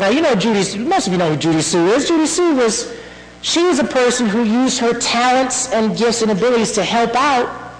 Now, 0.01 0.09
you 0.09 0.23
know 0.23 0.35
Judy, 0.35 0.79
most 0.79 1.07
of 1.07 1.13
you 1.13 1.19
know 1.19 1.29
who 1.29 1.37
Judy 1.37 1.61
Sue 1.61 1.89
is. 1.89 2.09
Judy 2.09 2.27
Sue 2.27 2.57
was, 2.57 2.97
she 3.43 3.63
was 3.63 3.79
a 3.81 3.85
person 3.85 4.27
who 4.27 4.45
used 4.45 4.79
her 4.79 4.99
talents 4.99 5.71
and 5.73 5.95
gifts 5.95 6.23
and 6.23 6.31
abilities 6.31 6.73
to 6.73 6.83
help 6.83 7.15
out, 7.15 7.75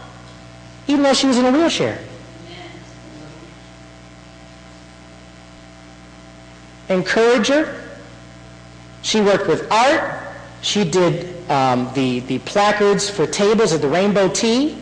even 0.87 1.03
though 1.03 1.15
she 1.15 1.27
was 1.27 1.39
in 1.39 1.47
a 1.47 1.51
wheelchair. 1.51 1.99
Encourager. 6.91 7.83
She 9.01 9.23
worked 9.23 9.49
with 9.49 9.73
art. 9.73 10.23
She 10.61 10.85
did 10.85 11.51
um, 11.51 11.91
the, 11.95 12.21
the 12.21 12.39
placards 12.41 13.09
for 13.09 13.27
tables 13.27 13.73
at 13.73 13.81
the 13.81 13.89
Rainbow 13.89 14.29
Tea. 14.29 14.77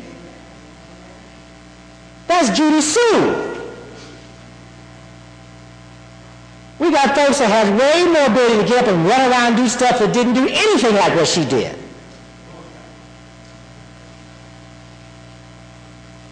That's 2.27 2.59
Judy 2.59 2.81
Sue. 2.81 3.58
We 6.79 6.93
got 6.93 7.15
folks 7.15 7.41
that 7.41 7.51
had 7.51 7.77
way 7.77 8.05
more 8.11 8.27
ability 8.27 8.63
to 8.63 8.69
get 8.69 8.85
up 8.85 8.95
and 8.95 9.05
run 9.07 9.31
around 9.31 9.47
and 9.47 9.57
do 9.57 9.69
stuff 9.69 9.99
that 9.99 10.15
didn't 10.15 10.35
do 10.35 10.47
anything 10.49 10.95
like 10.95 11.15
what 11.17 11.27
she 11.27 11.45
did. 11.45 11.77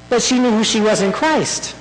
But 0.08 0.22
she 0.22 0.38
knew 0.38 0.50
who 0.50 0.62
she 0.62 0.80
was 0.80 1.02
in 1.02 1.12
Christ. 1.12 1.74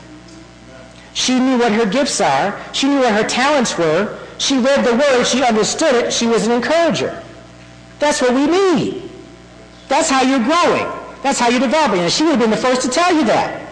She 1.13 1.39
knew 1.39 1.59
what 1.59 1.71
her 1.71 1.85
gifts 1.85 2.19
are. 2.19 2.59
She 2.73 2.87
knew 2.87 2.99
what 2.99 3.13
her 3.13 3.27
talents 3.27 3.77
were. 3.77 4.19
She 4.39 4.57
read 4.57 4.83
the 4.83 4.95
word. 4.95 5.25
She 5.25 5.43
understood 5.43 5.95
it. 5.95 6.11
She 6.11 6.25
was 6.25 6.45
an 6.47 6.51
encourager. 6.51 7.23
That's 7.99 8.21
what 8.21 8.33
we 8.33 8.47
need. 8.47 9.09
That's 9.87 10.09
how 10.09 10.23
you're 10.23 10.43
growing. 10.43 10.91
That's 11.21 11.39
how 11.39 11.49
you're 11.49 11.61
developing. 11.61 12.01
And 12.01 12.11
she 12.11 12.23
would 12.23 12.31
have 12.31 12.39
been 12.39 12.49
the 12.49 12.57
first 12.57 12.81
to 12.81 12.89
tell 12.89 13.15
you 13.15 13.23
that. 13.25 13.64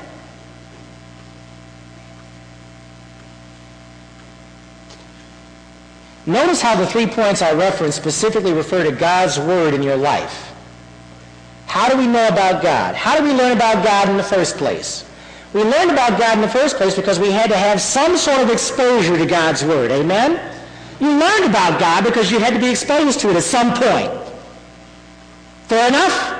Notice 6.26 6.62
how 6.62 6.76
the 6.76 6.88
three 6.88 7.08
points 7.08 7.42
I 7.42 7.54
referenced 7.54 7.98
specifically 7.98 8.54
refer 8.54 8.84
to 8.84 8.92
God's 8.92 9.38
Word 9.40 9.74
in 9.74 9.84
your 9.84 9.98
life. 9.98 10.54
How 11.65 11.90
do 11.90 11.98
we 11.98 12.08
know 12.08 12.28
about 12.28 12.62
God? 12.62 12.96
How 12.96 13.17
do 13.17 13.24
we 13.24 13.34
learn 13.34 13.58
about 13.58 13.84
God 13.84 14.08
in 14.08 14.15
the 14.15 14.24
first 14.24 14.58
place? 14.58 15.06
We 15.54 15.63
learned 15.63 15.92
about 15.92 16.17
God 16.17 16.36
in 16.36 16.42
the 16.42 16.48
first 16.48 16.78
place 16.78 16.96
because 16.96 17.19
we 17.19 17.32
had 17.32 17.50
to 17.50 17.58
have 17.58 17.82
some 17.82 18.17
sort 18.17 18.42
of 18.42 18.50
exposure 18.50 19.17
to 19.17 19.26
God's 19.26 19.65
Word. 19.65 19.92
Amen? 19.92 20.40
You 21.00 21.10
learned 21.10 21.46
about 21.46 21.80
God 21.80 22.04
because 22.04 22.32
you 22.32 22.40
had 22.40 22.54
to 22.54 22.60
be 22.60 22.69
exposed 22.69 23.19
to 23.21 23.30
it 23.30 23.36
at 23.36 23.44
some 23.44 23.74
point. 23.74 24.12
Fair 25.67 25.90
enough? 25.90 26.40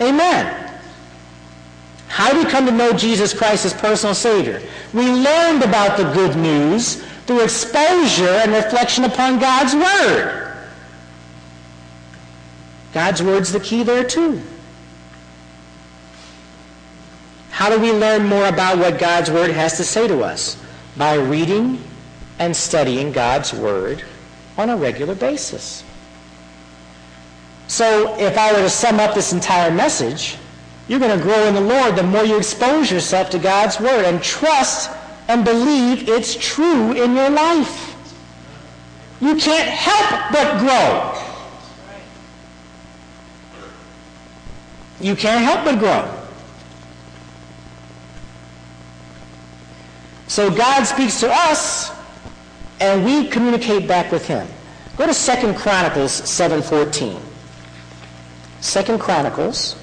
Amen. 0.00 0.64
How 2.08 2.32
do 2.32 2.38
we 2.38 2.44
come 2.44 2.66
to 2.66 2.72
know 2.72 2.92
Jesus 2.92 3.32
Christ 3.32 3.64
as 3.64 3.74
personal 3.74 4.14
Savior? 4.14 4.60
We 4.92 5.10
learned 5.10 5.62
about 5.62 5.96
the 5.96 6.04
good 6.12 6.36
news 6.36 7.04
through 7.26 7.40
exposure 7.40 8.28
and 8.28 8.52
reflection 8.52 9.04
upon 9.04 9.38
God's 9.38 9.74
Word. 9.74 10.56
God's 12.92 13.22
Word's 13.22 13.52
the 13.52 13.60
key 13.60 13.82
there 13.82 14.04
too. 14.04 14.40
How 17.50 17.70
do 17.70 17.80
we 17.80 17.92
learn 17.92 18.26
more 18.26 18.46
about 18.46 18.78
what 18.78 18.98
God's 18.98 19.30
Word 19.30 19.50
has 19.50 19.76
to 19.78 19.84
say 19.84 20.06
to 20.08 20.22
us? 20.22 20.60
By 20.96 21.14
reading 21.14 21.82
and 22.38 22.54
studying 22.54 23.12
God's 23.12 23.52
Word 23.52 24.04
on 24.58 24.70
a 24.70 24.76
regular 24.76 25.14
basis. 25.14 25.84
So 27.66 28.18
if 28.18 28.36
I 28.36 28.52
were 28.52 28.60
to 28.60 28.70
sum 28.70 29.00
up 29.00 29.14
this 29.14 29.32
entire 29.32 29.70
message, 29.70 30.36
you're 30.88 31.00
going 31.00 31.16
to 31.16 31.24
grow 31.24 31.46
in 31.46 31.54
the 31.54 31.60
Lord 31.60 31.96
the 31.96 32.02
more 32.02 32.24
you 32.24 32.36
expose 32.36 32.90
yourself 32.90 33.30
to 33.30 33.38
God's 33.38 33.80
Word 33.80 34.04
and 34.04 34.22
trust 34.22 34.90
and 35.28 35.44
believe 35.44 36.08
it's 36.08 36.34
true 36.36 36.92
in 36.92 37.14
your 37.14 37.30
life. 37.30 37.90
you 39.20 39.36
can't 39.36 39.68
help 39.68 40.32
but 40.32 40.58
grow. 40.58 41.14
You 45.00 45.16
can't 45.16 45.44
help 45.44 45.64
but 45.64 45.78
grow. 45.78 46.24
So 50.26 50.50
God 50.50 50.84
speaks 50.84 51.20
to 51.20 51.30
us, 51.32 51.90
and 52.80 53.04
we 53.04 53.28
communicate 53.28 53.86
back 53.86 54.10
with 54.10 54.26
him. 54.26 54.46
Go 54.96 55.06
to 55.06 55.14
2 55.14 55.54
Chronicles 55.54 56.20
7.14. 56.22 57.20
2 58.86 58.98
Chronicles 58.98 59.76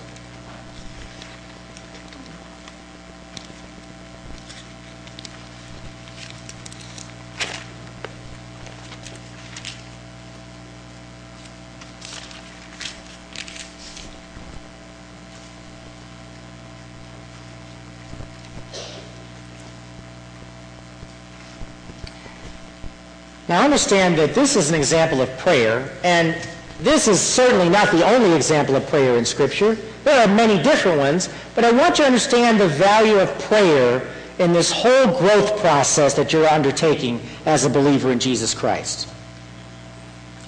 Now 23.51 23.65
understand 23.65 24.17
that 24.17 24.33
this 24.33 24.55
is 24.55 24.69
an 24.69 24.75
example 24.75 25.19
of 25.21 25.29
prayer, 25.37 25.91
and 26.05 26.37
this 26.79 27.09
is 27.09 27.19
certainly 27.19 27.67
not 27.67 27.91
the 27.91 28.01
only 28.09 28.33
example 28.33 28.77
of 28.77 28.87
prayer 28.87 29.17
in 29.17 29.25
Scripture. 29.25 29.75
There 30.05 30.25
are 30.25 30.33
many 30.33 30.63
different 30.63 30.99
ones, 30.99 31.27
but 31.53 31.65
I 31.65 31.71
want 31.73 31.97
you 31.97 32.05
to 32.05 32.07
understand 32.07 32.61
the 32.61 32.69
value 32.69 33.19
of 33.19 33.27
prayer 33.39 34.07
in 34.39 34.53
this 34.53 34.71
whole 34.71 35.19
growth 35.19 35.59
process 35.59 36.13
that 36.13 36.31
you're 36.31 36.47
undertaking 36.47 37.19
as 37.45 37.65
a 37.65 37.69
believer 37.69 38.13
in 38.13 38.19
Jesus 38.19 38.53
Christ. 38.53 39.09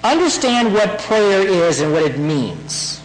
Understand 0.02 0.72
what 0.72 0.98
prayer 1.00 1.46
is 1.46 1.80
and 1.80 1.92
what 1.92 2.04
it 2.04 2.18
means. 2.18 3.02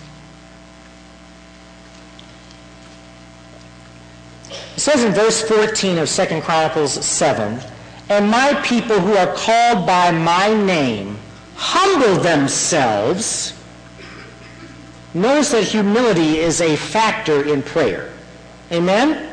It 4.50 4.80
says 4.80 5.04
in 5.04 5.12
verse 5.12 5.42
14 5.42 5.98
of 5.98 6.10
2 6.10 6.40
Chronicles 6.40 6.94
7, 7.06 7.60
and 8.10 8.30
my 8.30 8.60
people 8.66 9.00
who 9.00 9.14
are 9.14 9.34
called 9.36 9.86
by 9.86 10.12
my 10.12 10.52
name 10.66 11.18
humble 11.56 12.22
themselves, 12.22 13.54
notice 15.14 15.52
that 15.52 15.64
humility 15.64 16.40
is 16.40 16.60
a 16.60 16.76
factor 16.76 17.46
in 17.48 17.62
prayer. 17.62 18.12
Amen? 18.72 19.28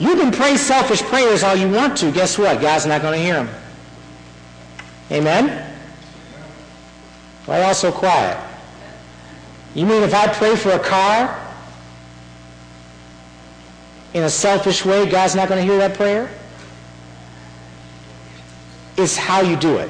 You 0.00 0.16
can 0.16 0.32
pray 0.32 0.56
selfish 0.56 1.02
prayers 1.02 1.42
all 1.42 1.54
you 1.54 1.70
want 1.70 1.96
to. 1.98 2.10
Guess 2.10 2.38
what? 2.38 2.60
God's 2.60 2.86
not 2.86 3.00
going 3.02 3.18
to 3.18 3.24
hear 3.24 3.34
them. 3.34 3.48
Amen? 5.12 5.70
Why 7.46 7.62
all 7.62 7.74
so 7.74 7.92
quiet? 7.92 8.38
You 9.74 9.86
mean 9.86 10.02
if 10.02 10.14
I 10.14 10.26
pray 10.26 10.56
for 10.56 10.70
a 10.70 10.78
car 10.78 11.38
in 14.14 14.24
a 14.24 14.30
selfish 14.30 14.84
way, 14.84 15.08
God's 15.08 15.36
not 15.36 15.48
going 15.48 15.64
to 15.64 15.70
hear 15.70 15.78
that 15.78 15.96
prayer? 15.96 16.30
Is 19.00 19.16
how 19.16 19.40
you 19.40 19.56
do 19.56 19.78
it. 19.78 19.88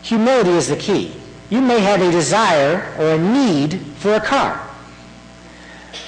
Humility 0.00 0.52
is 0.52 0.68
the 0.68 0.76
key. 0.76 1.12
You 1.50 1.60
may 1.60 1.80
have 1.80 2.00
a 2.00 2.10
desire 2.10 2.94
or 2.98 3.10
a 3.10 3.18
need 3.18 3.78
for 3.98 4.14
a 4.14 4.20
car. 4.20 4.66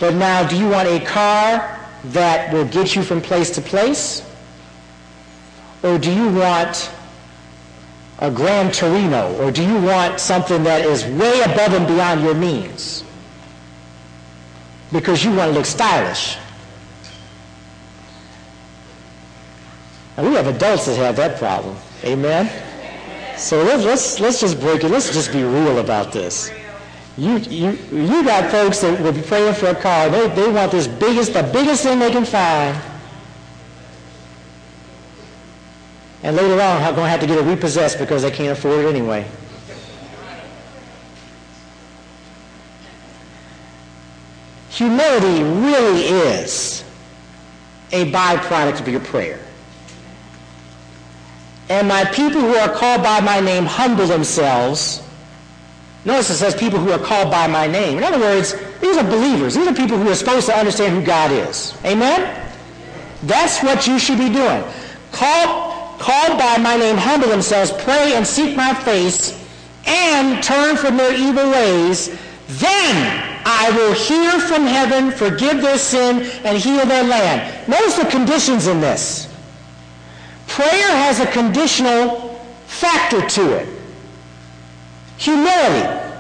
But 0.00 0.14
now, 0.14 0.48
do 0.48 0.56
you 0.56 0.66
want 0.66 0.88
a 0.88 1.00
car 1.00 1.78
that 2.04 2.50
will 2.50 2.64
get 2.64 2.96
you 2.96 3.02
from 3.02 3.20
place 3.20 3.50
to 3.50 3.60
place? 3.60 4.26
Or 5.82 5.98
do 5.98 6.10
you 6.10 6.30
want 6.30 6.90
a 8.20 8.30
Gran 8.30 8.72
Torino? 8.72 9.36
Or 9.36 9.52
do 9.52 9.62
you 9.62 9.78
want 9.78 10.18
something 10.18 10.62
that 10.64 10.86
is 10.86 11.04
way 11.04 11.42
above 11.42 11.74
and 11.74 11.86
beyond 11.86 12.22
your 12.22 12.34
means? 12.34 13.04
Because 14.92 15.22
you 15.22 15.30
want 15.30 15.52
to 15.52 15.58
look 15.58 15.66
stylish. 15.66 16.38
And 20.16 20.26
we 20.26 20.34
have 20.36 20.46
adults 20.46 20.86
that 20.86 20.96
have 20.96 21.16
that 21.16 21.38
problem. 21.38 21.76
Amen? 22.04 22.50
So 23.36 23.62
let's, 23.62 23.84
let's, 23.84 24.20
let's 24.20 24.40
just 24.40 24.60
break 24.60 24.84
it. 24.84 24.88
Let's 24.88 25.12
just 25.12 25.32
be 25.32 25.42
real 25.42 25.78
about 25.78 26.12
this. 26.12 26.50
You, 27.16 27.36
you, 27.38 27.78
you 27.92 28.24
got 28.24 28.50
folks 28.50 28.80
that 28.80 29.00
will 29.00 29.12
be 29.12 29.22
praying 29.22 29.54
for 29.54 29.66
a 29.66 29.74
car. 29.74 30.08
They, 30.08 30.28
they 30.28 30.50
want 30.50 30.72
this 30.72 30.86
biggest, 30.86 31.34
the 31.34 31.42
biggest 31.42 31.82
thing 31.82 31.98
they 31.98 32.10
can 32.10 32.24
find. 32.24 32.80
And 36.22 36.36
later 36.36 36.52
on, 36.52 36.82
they're 36.82 36.92
going 36.92 37.04
to 37.04 37.08
have 37.08 37.20
to 37.20 37.26
get 37.26 37.38
it 37.38 37.42
repossessed 37.42 37.98
because 37.98 38.22
they 38.22 38.30
can't 38.30 38.56
afford 38.56 38.84
it 38.84 38.88
anyway. 38.88 39.26
Humility 44.70 45.42
really 45.42 46.02
is 46.02 46.84
a 47.92 48.10
byproduct 48.12 48.80
of 48.80 48.88
your 48.88 49.00
prayer 49.00 49.39
and 51.70 51.86
my 51.86 52.04
people 52.06 52.40
who 52.40 52.56
are 52.56 52.68
called 52.68 53.02
by 53.02 53.20
my 53.20 53.38
name 53.38 53.64
humble 53.64 54.06
themselves. 54.06 55.00
Notice 56.04 56.30
it 56.30 56.36
says 56.36 56.54
people 56.54 56.80
who 56.80 56.90
are 56.90 56.98
called 56.98 57.30
by 57.30 57.46
my 57.46 57.68
name. 57.68 57.96
In 57.98 58.04
other 58.04 58.18
words, 58.18 58.56
these 58.80 58.96
are 58.96 59.04
believers. 59.04 59.54
These 59.54 59.68
are 59.68 59.74
people 59.74 59.96
who 59.96 60.08
are 60.10 60.14
supposed 60.16 60.46
to 60.46 60.56
understand 60.58 60.94
who 60.94 61.06
God 61.06 61.30
is. 61.30 61.74
Amen? 61.84 62.48
That's 63.22 63.62
what 63.62 63.86
you 63.86 64.00
should 64.00 64.18
be 64.18 64.32
doing. 64.32 64.64
Call, 65.12 65.96
called 65.98 66.38
by 66.38 66.58
my 66.58 66.76
name 66.76 66.96
humble 66.96 67.28
themselves, 67.28 67.70
pray 67.84 68.14
and 68.14 68.26
seek 68.26 68.56
my 68.56 68.74
face, 68.74 69.38
and 69.86 70.42
turn 70.42 70.76
from 70.76 70.96
their 70.96 71.14
evil 71.14 71.50
ways. 71.52 72.18
Then 72.48 73.42
I 73.46 73.70
will 73.76 73.92
hear 73.92 74.40
from 74.40 74.66
heaven, 74.66 75.12
forgive 75.12 75.62
their 75.62 75.78
sin, 75.78 76.22
and 76.44 76.58
heal 76.58 76.84
their 76.84 77.04
land. 77.04 77.68
Notice 77.68 77.96
the 77.96 78.06
conditions 78.06 78.66
in 78.66 78.80
this. 78.80 79.29
Prayer 80.50 80.90
has 80.96 81.20
a 81.20 81.26
conditional 81.26 82.40
factor 82.66 83.24
to 83.24 83.56
it. 83.56 83.68
Humility, 85.16 86.10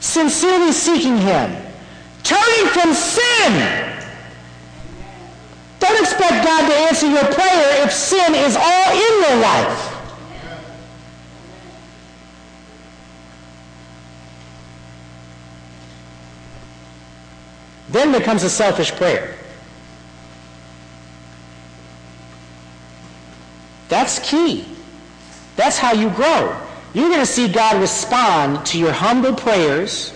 sincerely 0.00 0.72
seeking 0.72 1.18
Him, 1.18 1.54
turning 2.22 2.66
from 2.72 2.94
sin. 2.94 4.00
Don't 5.78 6.00
expect 6.00 6.42
God 6.42 6.68
to 6.70 6.74
answer 6.74 7.06
your 7.06 7.34
prayer 7.34 7.84
if 7.84 7.92
sin 7.92 8.34
is 8.34 8.56
all 8.56 8.92
in 8.92 9.22
your 9.22 9.36
life. 9.36 9.90
Then 17.90 18.10
becomes 18.10 18.42
a 18.42 18.48
selfish 18.50 18.90
prayer. 18.92 19.36
That's 23.94 24.18
key. 24.18 24.64
That's 25.54 25.78
how 25.78 25.92
you 25.92 26.10
grow. 26.10 26.60
You're 26.94 27.08
going 27.08 27.20
to 27.20 27.26
see 27.26 27.46
God 27.46 27.80
respond 27.80 28.66
to 28.66 28.76
your 28.76 28.90
humble 28.90 29.36
prayers. 29.36 30.12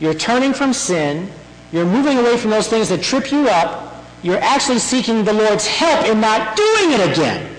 You're 0.00 0.12
turning 0.12 0.52
from 0.52 0.74
sin. 0.74 1.30
You're 1.72 1.86
moving 1.86 2.18
away 2.18 2.36
from 2.36 2.50
those 2.50 2.68
things 2.68 2.90
that 2.90 3.02
trip 3.02 3.32
you 3.32 3.48
up. 3.48 4.04
You're 4.22 4.40
actually 4.40 4.80
seeking 4.80 5.24
the 5.24 5.32
Lord's 5.32 5.66
help 5.66 6.04
in 6.04 6.20
not 6.20 6.58
doing 6.58 6.92
it 6.92 7.10
again. 7.10 7.56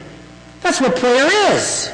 That's 0.61 0.79
what 0.79 0.95
prayer 0.95 1.27
is. 1.53 1.91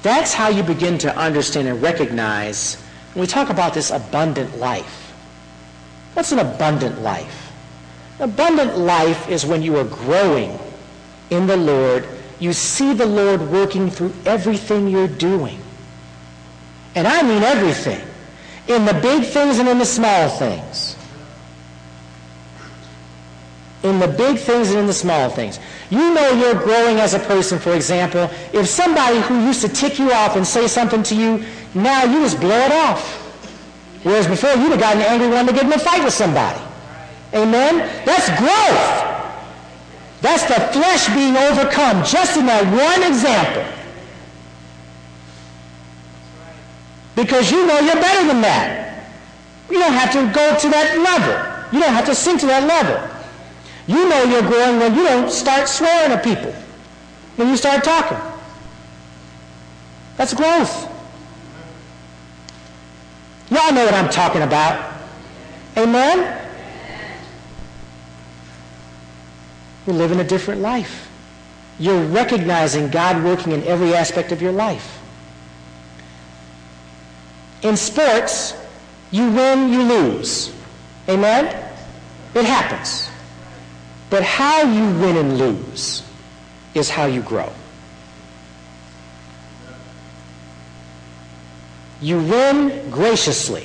That's 0.00 0.32
how 0.32 0.48
you 0.48 0.62
begin 0.62 0.96
to 1.04 1.14
understand 1.18 1.68
and 1.68 1.82
recognize 1.82 2.76
when 3.12 3.20
we 3.20 3.26
talk 3.26 3.50
about 3.50 3.74
this 3.74 3.90
abundant 3.90 4.56
life. 4.56 5.01
What's 6.14 6.32
an 6.32 6.38
abundant 6.40 7.00
life? 7.00 7.52
Abundant 8.20 8.78
life 8.78 9.28
is 9.28 9.46
when 9.46 9.62
you 9.62 9.76
are 9.78 9.84
growing 9.84 10.58
in 11.30 11.46
the 11.46 11.56
Lord. 11.56 12.06
You 12.38 12.52
see 12.52 12.92
the 12.92 13.06
Lord 13.06 13.40
working 13.50 13.90
through 13.90 14.12
everything 14.26 14.88
you're 14.88 15.08
doing. 15.08 15.58
And 16.94 17.08
I 17.08 17.22
mean 17.22 17.42
everything. 17.42 18.00
In 18.68 18.84
the 18.84 18.94
big 18.94 19.24
things 19.24 19.58
and 19.58 19.68
in 19.68 19.78
the 19.78 19.84
small 19.84 20.28
things. 20.28 20.96
In 23.82 23.98
the 23.98 24.06
big 24.06 24.38
things 24.38 24.70
and 24.70 24.78
in 24.80 24.86
the 24.86 24.92
small 24.92 25.30
things. 25.30 25.58
You 25.90 26.14
know 26.14 26.30
you're 26.30 26.62
growing 26.62 26.98
as 26.98 27.14
a 27.14 27.18
person, 27.18 27.58
for 27.58 27.74
example, 27.74 28.30
if 28.52 28.68
somebody 28.68 29.20
who 29.20 29.44
used 29.46 29.62
to 29.62 29.68
tick 29.68 29.98
you 29.98 30.12
off 30.12 30.36
and 30.36 30.46
say 30.46 30.68
something 30.68 31.02
to 31.04 31.16
you, 31.16 31.44
now 31.74 32.04
you 32.04 32.20
just 32.20 32.40
blow 32.40 32.58
it 32.58 32.72
off. 32.72 33.21
Whereas 34.02 34.26
before, 34.26 34.50
you'd 34.50 34.70
have 34.70 34.80
gotten 34.80 35.02
angry 35.02 35.28
wanting 35.28 35.48
to 35.48 35.52
get 35.52 35.64
in 35.64 35.72
a 35.72 35.78
fight 35.78 36.02
with 36.02 36.12
somebody. 36.12 36.60
Amen? 37.34 37.78
That's 38.04 38.28
growth. 38.38 39.12
That's 40.20 40.44
the 40.44 40.60
flesh 40.72 41.08
being 41.14 41.36
overcome, 41.36 42.04
just 42.04 42.36
in 42.36 42.46
that 42.46 42.64
one 42.64 43.02
example. 43.08 43.64
Because 47.14 47.50
you 47.50 47.66
know 47.66 47.78
you're 47.80 47.94
better 47.94 48.26
than 48.26 48.40
that. 48.40 49.04
You 49.70 49.78
don't 49.78 49.92
have 49.92 50.12
to 50.12 50.32
go 50.32 50.58
to 50.58 50.68
that 50.68 50.98
level. 50.98 51.52
You 51.72 51.80
don't 51.80 51.94
have 51.94 52.06
to 52.06 52.14
sink 52.14 52.40
to 52.40 52.46
that 52.46 52.66
level. 52.66 53.08
You 53.86 54.08
know 54.08 54.22
you're 54.24 54.42
growing 54.42 54.78
when 54.78 54.94
you 54.94 55.04
don't 55.04 55.30
start 55.30 55.68
swearing 55.68 56.12
at 56.12 56.22
people, 56.22 56.52
when 57.36 57.48
you 57.48 57.56
start 57.56 57.82
talking. 57.82 58.18
That's 60.16 60.34
growth. 60.34 60.91
Y'all 63.52 63.70
know 63.74 63.84
what 63.84 63.92
I'm 63.92 64.08
talking 64.08 64.40
about. 64.40 64.98
Amen? 65.76 66.40
You're 69.86 69.96
living 69.96 70.20
a 70.20 70.24
different 70.24 70.62
life. 70.62 71.10
You're 71.78 72.02
recognizing 72.02 72.88
God 72.88 73.22
working 73.22 73.52
in 73.52 73.62
every 73.64 73.92
aspect 73.92 74.32
of 74.32 74.40
your 74.40 74.52
life. 74.52 74.98
In 77.60 77.76
sports, 77.76 78.54
you 79.10 79.30
win, 79.30 79.70
you 79.70 79.82
lose. 79.82 80.50
Amen? 81.06 81.44
It 82.34 82.46
happens. 82.46 83.10
But 84.08 84.22
how 84.22 84.62
you 84.62 84.98
win 84.98 85.18
and 85.18 85.36
lose 85.36 86.02
is 86.74 86.88
how 86.88 87.04
you 87.04 87.20
grow. 87.20 87.52
You 92.02 92.18
win 92.18 92.90
graciously. 92.90 93.64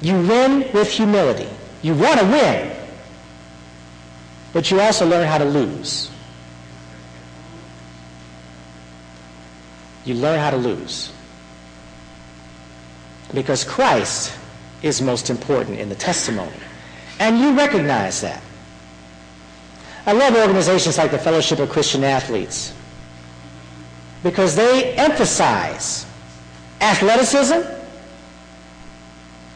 You 0.00 0.14
win 0.14 0.72
with 0.72 0.90
humility. 0.90 1.48
You 1.82 1.94
want 1.94 2.18
to 2.18 2.26
win. 2.26 2.74
But 4.52 4.70
you 4.70 4.80
also 4.80 5.06
learn 5.06 5.28
how 5.28 5.38
to 5.38 5.44
lose. 5.44 6.10
You 10.04 10.14
learn 10.14 10.40
how 10.40 10.50
to 10.50 10.56
lose. 10.56 11.12
Because 13.34 13.62
Christ 13.62 14.34
is 14.82 15.02
most 15.02 15.28
important 15.28 15.78
in 15.78 15.90
the 15.90 15.94
testimony. 15.94 16.56
And 17.20 17.38
you 17.38 17.54
recognize 17.54 18.22
that. 18.22 18.42
I 20.06 20.12
love 20.12 20.34
organizations 20.34 20.96
like 20.96 21.10
the 21.10 21.18
Fellowship 21.18 21.58
of 21.58 21.68
Christian 21.68 22.02
Athletes 22.02 22.72
because 24.22 24.56
they 24.56 24.94
emphasize 24.94 26.06
athleticism, 26.80 27.60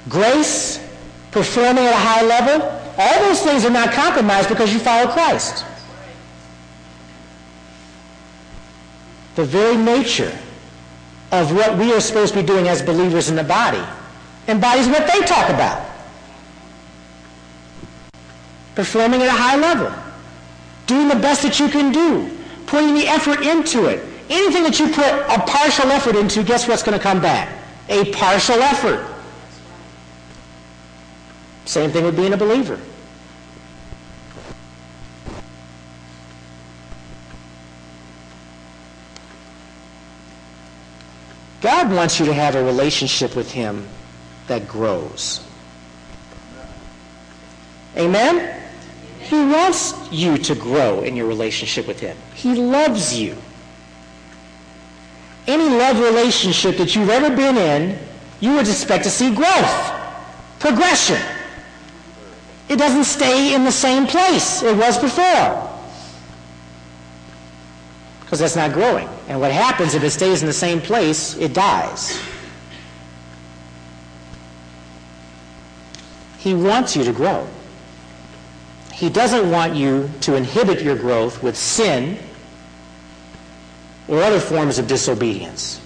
grace, 0.09 0.79
performing 1.31 1.85
at 1.85 1.93
a 1.93 1.97
high 1.97 2.23
level. 2.23 2.81
All 2.97 3.29
those 3.29 3.43
things 3.43 3.65
are 3.65 3.71
not 3.71 3.93
compromised 3.93 4.49
because 4.49 4.73
you 4.73 4.79
follow 4.79 5.11
Christ. 5.11 5.65
The 9.35 9.45
very 9.45 9.77
nature 9.77 10.39
of 11.33 11.53
what 11.53 11.77
we 11.77 11.93
are 11.93 12.01
supposed 12.01 12.35
to 12.35 12.41
be 12.41 12.47
doing 12.47 12.69
as 12.69 12.81
believers 12.83 13.29
in 13.29 13.35
the 13.35 13.43
body 13.43 13.83
embodies 14.47 14.87
what 14.87 15.11
they 15.13 15.21
talk 15.27 15.49
about. 15.49 15.91
Performing 18.77 19.23
at 19.23 19.29
a 19.29 19.33
high 19.33 19.57
level. 19.57 19.93
Doing 20.87 21.09
the 21.09 21.17
best 21.17 21.43
that 21.43 21.59
you 21.59 21.69
can 21.69 21.91
do. 21.91 22.31
Putting 22.67 22.95
the 22.95 23.09
effort 23.09 23.41
into 23.45 23.87
it. 23.87 24.14
Anything 24.31 24.63
that 24.63 24.79
you 24.79 24.89
put 24.89 25.05
a 25.05 25.43
partial 25.47 25.91
effort 25.91 26.17
into, 26.17 26.43
guess 26.43 26.67
what's 26.67 26.83
going 26.83 26.97
to 26.97 27.03
come 27.03 27.21
back? 27.21 27.49
A 27.89 28.11
partial 28.13 28.63
effort. 28.63 29.07
Same 31.67 31.91
thing 31.91 32.05
with 32.05 32.17
being 32.17 32.33
a 32.33 32.37
believer. 32.37 32.79
God 41.61 41.91
wants 41.91 42.21
you 42.21 42.27
to 42.27 42.35
have 42.35 42.57
a 42.57 42.63
relationship 42.63 43.35
with 43.35 43.51
him 43.51 43.89
that 44.49 44.69
grows. 44.69 45.41
Amen? 47.97 48.61
He 49.21 49.37
wants 49.37 49.95
you 50.13 50.37
to 50.37 50.55
grow 50.55 51.01
in 51.01 51.17
your 51.17 51.27
relationship 51.27 51.87
with 51.87 52.01
him. 52.01 52.17
He 52.35 52.55
loves 52.55 53.19
you. 53.19 53.37
Any 55.47 55.69
love 55.69 55.99
relationship 56.01 56.77
that 56.79 56.97
you've 56.97 57.11
ever 57.11 57.35
been 57.35 57.57
in, 57.57 57.99
you 58.41 58.55
would 58.55 58.67
expect 58.67 59.05
to 59.05 59.11
see 59.11 59.35
growth, 59.35 59.93
progression. 60.59 61.21
It 62.69 62.77
doesn't 62.77 63.05
stay 63.05 63.55
in 63.55 63.65
the 63.65 63.73
same 63.73 64.07
place 64.07 64.63
it 64.63 64.77
was 64.77 64.99
before. 64.99 65.71
Because 68.21 68.39
that's 68.39 68.57
not 68.57 68.73
growing. 68.73 69.09
And 69.29 69.39
what 69.39 69.53
happens 69.53 69.95
if 69.95 70.03
it 70.03 70.11
stays 70.11 70.41
in 70.41 70.47
the 70.47 70.53
same 70.53 70.81
place, 70.81 71.37
it 71.37 71.53
dies. 71.53 72.21
He 76.39 76.55
wants 76.55 76.97
you 76.97 77.05
to 77.05 77.13
grow. 77.13 77.47
He 78.93 79.11
doesn't 79.11 79.51
want 79.51 79.75
you 79.75 80.11
to 80.23 80.37
inhibit 80.37 80.83
your 80.83 80.97
growth 80.97 81.43
with 81.43 81.57
sin 81.57 82.19
or 84.09 84.23
other 84.23 84.41
forms 84.41 84.79
of 84.79 84.87
disobedience. 84.87 85.81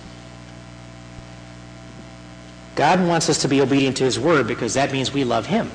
God 2.75 3.01
wants 3.07 3.29
us 3.29 3.39
to 3.43 3.49
be 3.49 3.61
obedient 3.61 3.97
to 3.97 4.05
his 4.05 4.21
word 4.21 4.47
because 4.47 4.75
that 4.75 4.93
means 4.93 5.13
we 5.13 5.25
love 5.25 5.47
him. 5.47 5.71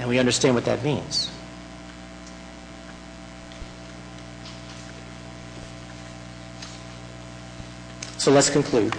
And 0.00 0.08
we 0.08 0.18
understand 0.18 0.54
what 0.54 0.64
that 0.64 0.82
means. 0.82 1.30
So 8.16 8.32
let's 8.32 8.50
conclude. 8.50 8.96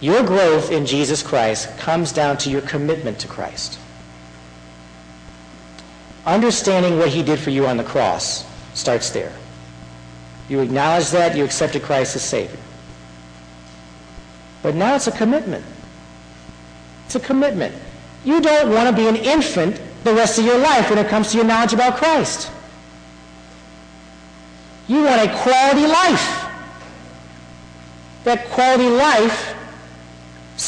Your 0.00 0.24
growth 0.24 0.72
in 0.72 0.84
Jesus 0.84 1.22
Christ 1.22 1.78
comes 1.78 2.12
down 2.12 2.36
to 2.38 2.50
your 2.50 2.62
commitment 2.62 3.20
to 3.20 3.28
Christ. 3.28 3.78
Understanding 6.24 6.98
what 6.98 7.08
he 7.08 7.22
did 7.22 7.38
for 7.38 7.50
you 7.50 7.66
on 7.66 7.76
the 7.76 7.84
cross 7.84 8.44
starts 8.74 9.10
there. 9.10 9.32
You 10.48 10.60
acknowledge 10.60 11.10
that, 11.10 11.36
you 11.36 11.44
accepted 11.44 11.82
Christ 11.82 12.14
as 12.16 12.22
Savior. 12.22 12.58
But 14.62 14.74
now 14.74 14.94
it's 14.94 15.08
a 15.08 15.12
commitment. 15.12 15.64
It's 17.06 17.16
a 17.16 17.20
commitment. 17.20 17.74
You 18.24 18.40
don't 18.40 18.72
want 18.72 18.88
to 18.88 18.94
be 18.94 19.08
an 19.08 19.16
infant 19.16 19.80
the 20.04 20.14
rest 20.14 20.38
of 20.38 20.44
your 20.44 20.58
life 20.58 20.90
when 20.90 20.98
it 20.98 21.08
comes 21.08 21.30
to 21.30 21.36
your 21.36 21.46
knowledge 21.46 21.72
about 21.72 21.96
Christ. 21.96 22.50
You 24.88 25.02
want 25.02 25.28
a 25.28 25.34
quality 25.36 25.86
life. 25.86 26.46
That 28.24 28.48
quality 28.50 28.88
life 28.88 29.54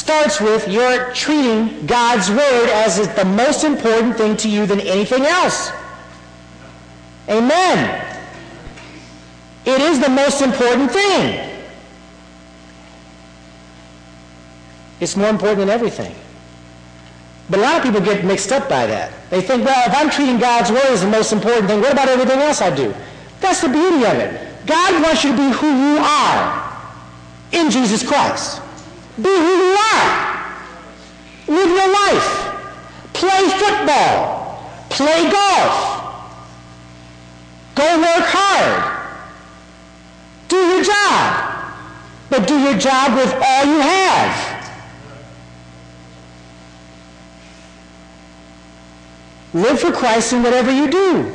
starts 0.04 0.38
with 0.38 0.68
your 0.68 1.10
treating 1.14 1.86
God's 1.86 2.28
word 2.28 2.68
as 2.68 2.98
the 3.16 3.24
most 3.24 3.64
important 3.64 4.18
thing 4.18 4.36
to 4.36 4.50
you 4.50 4.66
than 4.66 4.78
anything 4.80 5.24
else. 5.24 5.72
Amen. 7.26 8.04
It 9.64 9.80
is 9.80 10.00
the 10.00 10.10
most 10.10 10.42
important 10.42 10.90
thing. 10.90 11.58
It's 15.00 15.16
more 15.16 15.30
important 15.30 15.60
than 15.60 15.70
everything. 15.70 16.14
But 17.48 17.60
a 17.60 17.62
lot 17.62 17.78
of 17.78 17.82
people 17.82 18.02
get 18.02 18.26
mixed 18.26 18.52
up 18.52 18.68
by 18.68 18.86
that. 18.86 19.10
They 19.30 19.40
think, 19.40 19.64
well, 19.64 19.88
if 19.88 19.96
I'm 19.96 20.10
treating 20.10 20.38
God's 20.38 20.70
word 20.70 20.84
as 20.84 21.00
the 21.00 21.08
most 21.08 21.32
important 21.32 21.66
thing, 21.66 21.80
what 21.80 21.92
about 21.92 22.08
everything 22.08 22.40
else 22.40 22.60
I 22.60 22.74
do? 22.74 22.94
That's 23.40 23.62
the 23.62 23.68
beauty 23.68 24.04
of 24.04 24.16
it. 24.16 24.66
God 24.66 25.02
wants 25.02 25.24
you 25.24 25.30
to 25.30 25.36
be 25.36 25.50
who 25.56 25.66
you 25.66 25.96
are 25.96 26.78
in 27.52 27.70
Jesus 27.70 28.06
Christ. 28.06 28.60
Be 29.16 29.28
who 29.28 29.30
you 29.30 29.76
are. 29.94 30.44
Live 31.46 31.68
your 31.68 31.92
life. 31.92 32.54
Play 33.12 33.48
football. 33.48 34.70
Play 34.90 35.30
golf. 35.30 35.94
Go 37.74 37.98
work 37.98 38.26
hard. 38.26 39.20
Do 40.48 40.56
your 40.56 40.82
job. 40.82 41.50
But 42.30 42.48
do 42.48 42.58
your 42.58 42.76
job 42.76 43.14
with 43.14 43.32
all 43.34 43.64
you 43.64 43.80
have. 43.80 44.54
Live 49.52 49.78
for 49.78 49.92
Christ 49.92 50.32
in 50.32 50.42
whatever 50.42 50.72
you 50.72 50.90
do. 50.90 51.32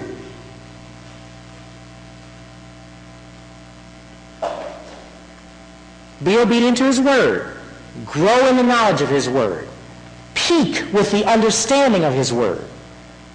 Be 6.22 6.38
obedient 6.38 6.78
to 6.78 6.84
his 6.84 7.00
word. 7.00 7.59
Grow 8.06 8.48
in 8.48 8.58
the 8.58 8.64
knowledge 8.64 9.02
of 9.02 9.10
his 9.10 9.30
word. 9.30 9.68
Peak 10.34 10.86
with 10.94 11.12
the 11.12 11.26
understanding 11.26 12.04
of 12.04 12.14
his 12.14 12.32
word. 12.32 12.66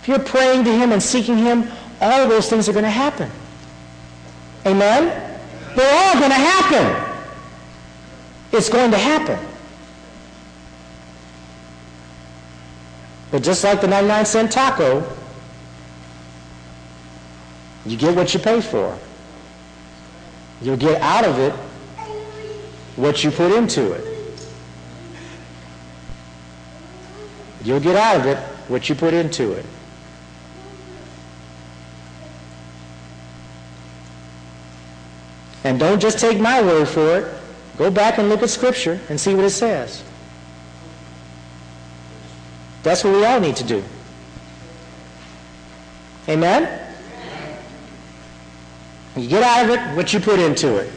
If 0.01 0.09
you're 0.09 0.19
praying 0.19 0.65
to 0.65 0.73
him 0.73 0.93
and 0.93 1.03
seeking 1.03 1.39
him, 1.39 1.71
all 2.01 2.23
of 2.23 2.29
those 2.29 2.49
things 2.49 2.69
are 2.69 2.73
going 2.73 2.85
to 2.85 2.91
happen. 2.91 3.31
Amen? 4.67 5.07
They're 5.75 5.95
all 5.95 6.19
going 6.19 6.31
to 6.31 6.37
happen. 6.37 7.15
It's 8.53 8.69
going 8.69 8.91
to 8.91 8.99
happen. 8.99 9.39
But 13.31 13.43
just 13.43 13.65
like 13.65 13.81
the 13.81 13.89
99 13.89 14.27
cent 14.27 14.53
taco, 14.53 15.03
you 17.85 17.97
get 17.97 18.15
what 18.15 18.33
you 18.33 18.41
pay 18.41 18.61
for. 18.61 18.97
You'll 20.63 20.77
get 20.77 21.01
out 21.03 21.25
of 21.25 21.39
it 21.39 21.53
what 22.97 23.25
you 23.25 23.31
put 23.31 23.53
into 23.53 23.93
it. 23.93 24.04
You'll 27.65 27.81
get 27.81 27.97
out 27.97 28.21
of 28.21 28.27
it 28.27 28.37
what 28.69 28.89
you 28.89 28.95
put 28.95 29.15
into 29.15 29.53
it. 29.53 29.65
And 35.65 35.81
don't 35.81 36.01
just 36.01 36.19
take 36.19 36.39
my 36.39 36.61
word 36.61 36.87
for 36.87 37.19
it. 37.19 37.35
Go 37.79 37.91
back 37.91 38.19
and 38.19 38.29
look 38.29 38.43
at 38.43 38.51
Scripture 38.51 39.01
and 39.09 39.19
see 39.19 39.35
what 39.35 39.47
it 39.47 39.51
says. 39.51 40.05
That's 42.83 43.03
what 43.03 43.15
we 43.15 43.25
all 43.25 43.41
need 43.41 43.57
to 43.57 43.65
do. 43.65 43.83
Amen? 46.29 46.81
You 49.17 49.29
get 49.29 49.43
out 49.43 49.65
of 49.65 49.71
it 49.71 49.97
what 49.97 50.12
you 50.12 50.21
put 50.21 50.39
into 50.39 50.77
it. 50.77 50.93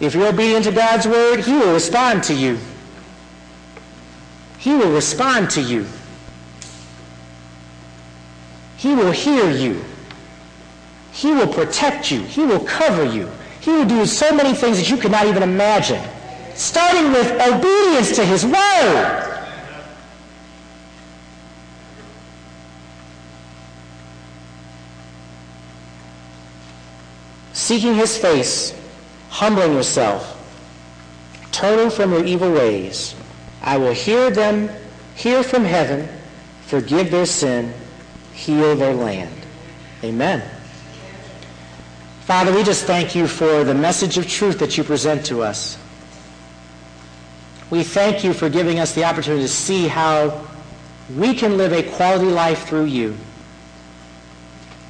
If 0.00 0.14
you're 0.14 0.26
obedient 0.26 0.64
to 0.64 0.72
God's 0.72 1.06
word, 1.06 1.40
He 1.40 1.52
will 1.52 1.72
respond 1.72 2.24
to 2.24 2.34
you. 2.34 2.58
He 4.64 4.72
will 4.72 4.92
respond 4.92 5.50
to 5.50 5.60
you. 5.60 5.86
He 8.78 8.94
will 8.94 9.10
hear 9.10 9.50
you. 9.50 9.84
He 11.12 11.32
will 11.32 11.48
protect 11.52 12.10
you. 12.10 12.22
He 12.22 12.46
will 12.46 12.64
cover 12.64 13.04
you. 13.04 13.30
He 13.60 13.72
will 13.72 13.84
do 13.84 14.06
so 14.06 14.34
many 14.34 14.54
things 14.54 14.78
that 14.78 14.88
you 14.88 14.96
could 14.96 15.10
not 15.10 15.26
even 15.26 15.42
imagine, 15.42 16.02
starting 16.54 17.12
with 17.12 17.30
obedience 17.32 18.16
to 18.16 18.24
His 18.24 18.46
word. 18.46 19.50
Seeking 27.52 27.96
His 27.96 28.16
face, 28.16 28.74
humbling 29.28 29.74
yourself, 29.74 30.30
turning 31.52 31.90
from 31.90 32.12
your 32.12 32.24
evil 32.24 32.50
ways. 32.50 33.14
I 33.64 33.78
will 33.78 33.94
hear 33.94 34.30
them, 34.30 34.68
hear 35.14 35.42
from 35.42 35.64
heaven, 35.64 36.06
forgive 36.66 37.10
their 37.10 37.24
sin, 37.24 37.72
heal 38.34 38.76
their 38.76 38.92
land. 38.92 39.34
Amen. 40.04 40.42
Father, 42.26 42.54
we 42.54 42.62
just 42.62 42.84
thank 42.84 43.14
you 43.14 43.26
for 43.26 43.64
the 43.64 43.74
message 43.74 44.18
of 44.18 44.28
truth 44.28 44.58
that 44.58 44.76
you 44.76 44.84
present 44.84 45.24
to 45.26 45.42
us. 45.42 45.78
We 47.70 47.84
thank 47.84 48.22
you 48.22 48.34
for 48.34 48.50
giving 48.50 48.80
us 48.80 48.94
the 48.94 49.04
opportunity 49.04 49.42
to 49.42 49.48
see 49.48 49.88
how 49.88 50.46
we 51.16 51.34
can 51.34 51.56
live 51.56 51.72
a 51.72 51.82
quality 51.82 52.30
life 52.30 52.68
through 52.68 52.84
you. 52.84 53.16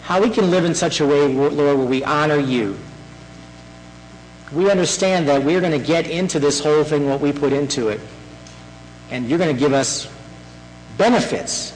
How 0.02 0.20
we 0.20 0.30
can 0.30 0.50
live 0.50 0.64
in 0.64 0.74
such 0.74 1.00
a 1.00 1.06
way, 1.06 1.28
Lord, 1.28 1.54
where 1.54 1.76
we 1.76 2.02
honor 2.02 2.38
you. 2.38 2.76
We 4.52 4.68
understand 4.68 5.28
that 5.28 5.44
we're 5.44 5.60
going 5.60 5.78
to 5.80 5.86
get 5.86 6.08
into 6.08 6.40
this 6.40 6.58
whole 6.58 6.82
thing 6.82 7.08
what 7.08 7.20
we 7.20 7.32
put 7.32 7.52
into 7.52 7.88
it. 7.88 8.00
And 9.10 9.28
you're 9.28 9.38
going 9.38 9.54
to 9.54 9.58
give 9.58 9.72
us 9.72 10.08
benefits 10.96 11.72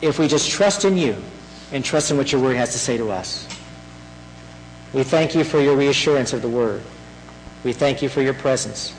if 0.00 0.18
we 0.18 0.28
just 0.28 0.50
trust 0.50 0.84
in 0.84 0.96
you 0.96 1.16
and 1.72 1.84
trust 1.84 2.10
in 2.10 2.16
what 2.16 2.32
your 2.32 2.40
word 2.40 2.56
has 2.56 2.72
to 2.72 2.78
say 2.78 2.96
to 2.96 3.10
us. 3.10 3.48
We 4.92 5.04
thank 5.04 5.34
you 5.34 5.44
for 5.44 5.60
your 5.60 5.76
reassurance 5.76 6.32
of 6.32 6.42
the 6.42 6.48
word. 6.48 6.82
We 7.64 7.72
thank 7.72 8.02
you 8.02 8.08
for 8.08 8.20
your 8.20 8.34
presence. 8.34 8.94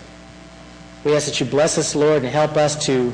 We 1.04 1.16
ask 1.16 1.26
that 1.28 1.40
you 1.40 1.46
bless 1.46 1.78
us, 1.78 1.96
Lord, 1.96 2.24
and 2.24 2.32
help 2.32 2.56
us 2.56 2.86
to 2.86 3.14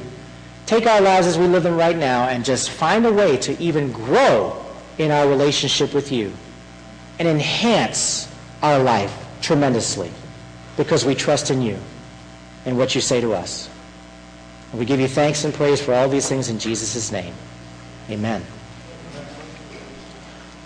take 0.65 0.85
our 0.85 1.01
lives 1.01 1.25
as 1.25 1.37
we 1.37 1.47
live 1.47 1.63
them 1.63 1.75
right 1.75 1.97
now 1.97 2.29
and 2.29 2.45
just 2.45 2.69
find 2.69 3.05
a 3.05 3.11
way 3.11 3.37
to 3.37 3.59
even 3.61 3.91
grow 3.91 4.63
in 4.99 5.11
our 5.11 5.27
relationship 5.27 5.93
with 5.93 6.11
you 6.11 6.31
and 7.17 7.27
enhance 7.27 8.31
our 8.61 8.79
life 8.79 9.25
tremendously 9.41 10.11
because 10.77 11.03
we 11.03 11.15
trust 11.15 11.49
in 11.51 11.61
you 11.61 11.77
and 12.65 12.77
what 12.77 12.93
you 12.93 13.01
say 13.01 13.19
to 13.19 13.33
us. 13.33 13.68
And 14.71 14.79
we 14.79 14.85
give 14.85 14.99
you 14.99 15.07
thanks 15.07 15.43
and 15.43 15.53
praise 15.53 15.81
for 15.81 15.93
all 15.93 16.07
these 16.07 16.29
things 16.29 16.49
in 16.49 16.59
Jesus' 16.59 17.11
name. 17.11 17.33
Amen. 18.09 18.45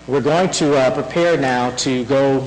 We're 0.06 0.20
going 0.20 0.50
to 0.50 0.76
uh, 0.76 0.90
prepare 0.90 1.38
now 1.38 1.70
to 1.76 2.04
go, 2.04 2.40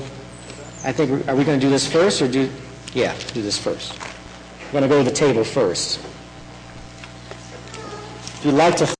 I 0.84 0.92
think, 0.92 1.26
are 1.26 1.34
we 1.34 1.44
going 1.44 1.58
to 1.58 1.66
do 1.66 1.70
this 1.70 1.90
first 1.90 2.22
or 2.22 2.28
do, 2.28 2.48
yeah, 2.94 3.16
do 3.34 3.42
this 3.42 3.58
first. 3.58 3.98
We're 4.66 4.80
going 4.80 4.82
to 4.82 4.88
go 4.88 4.98
to 5.02 5.10
the 5.10 5.16
table 5.16 5.42
first. 5.42 5.98
If 8.38 8.42
you'd 8.44 8.54
like 8.54 8.76
to 8.76 8.94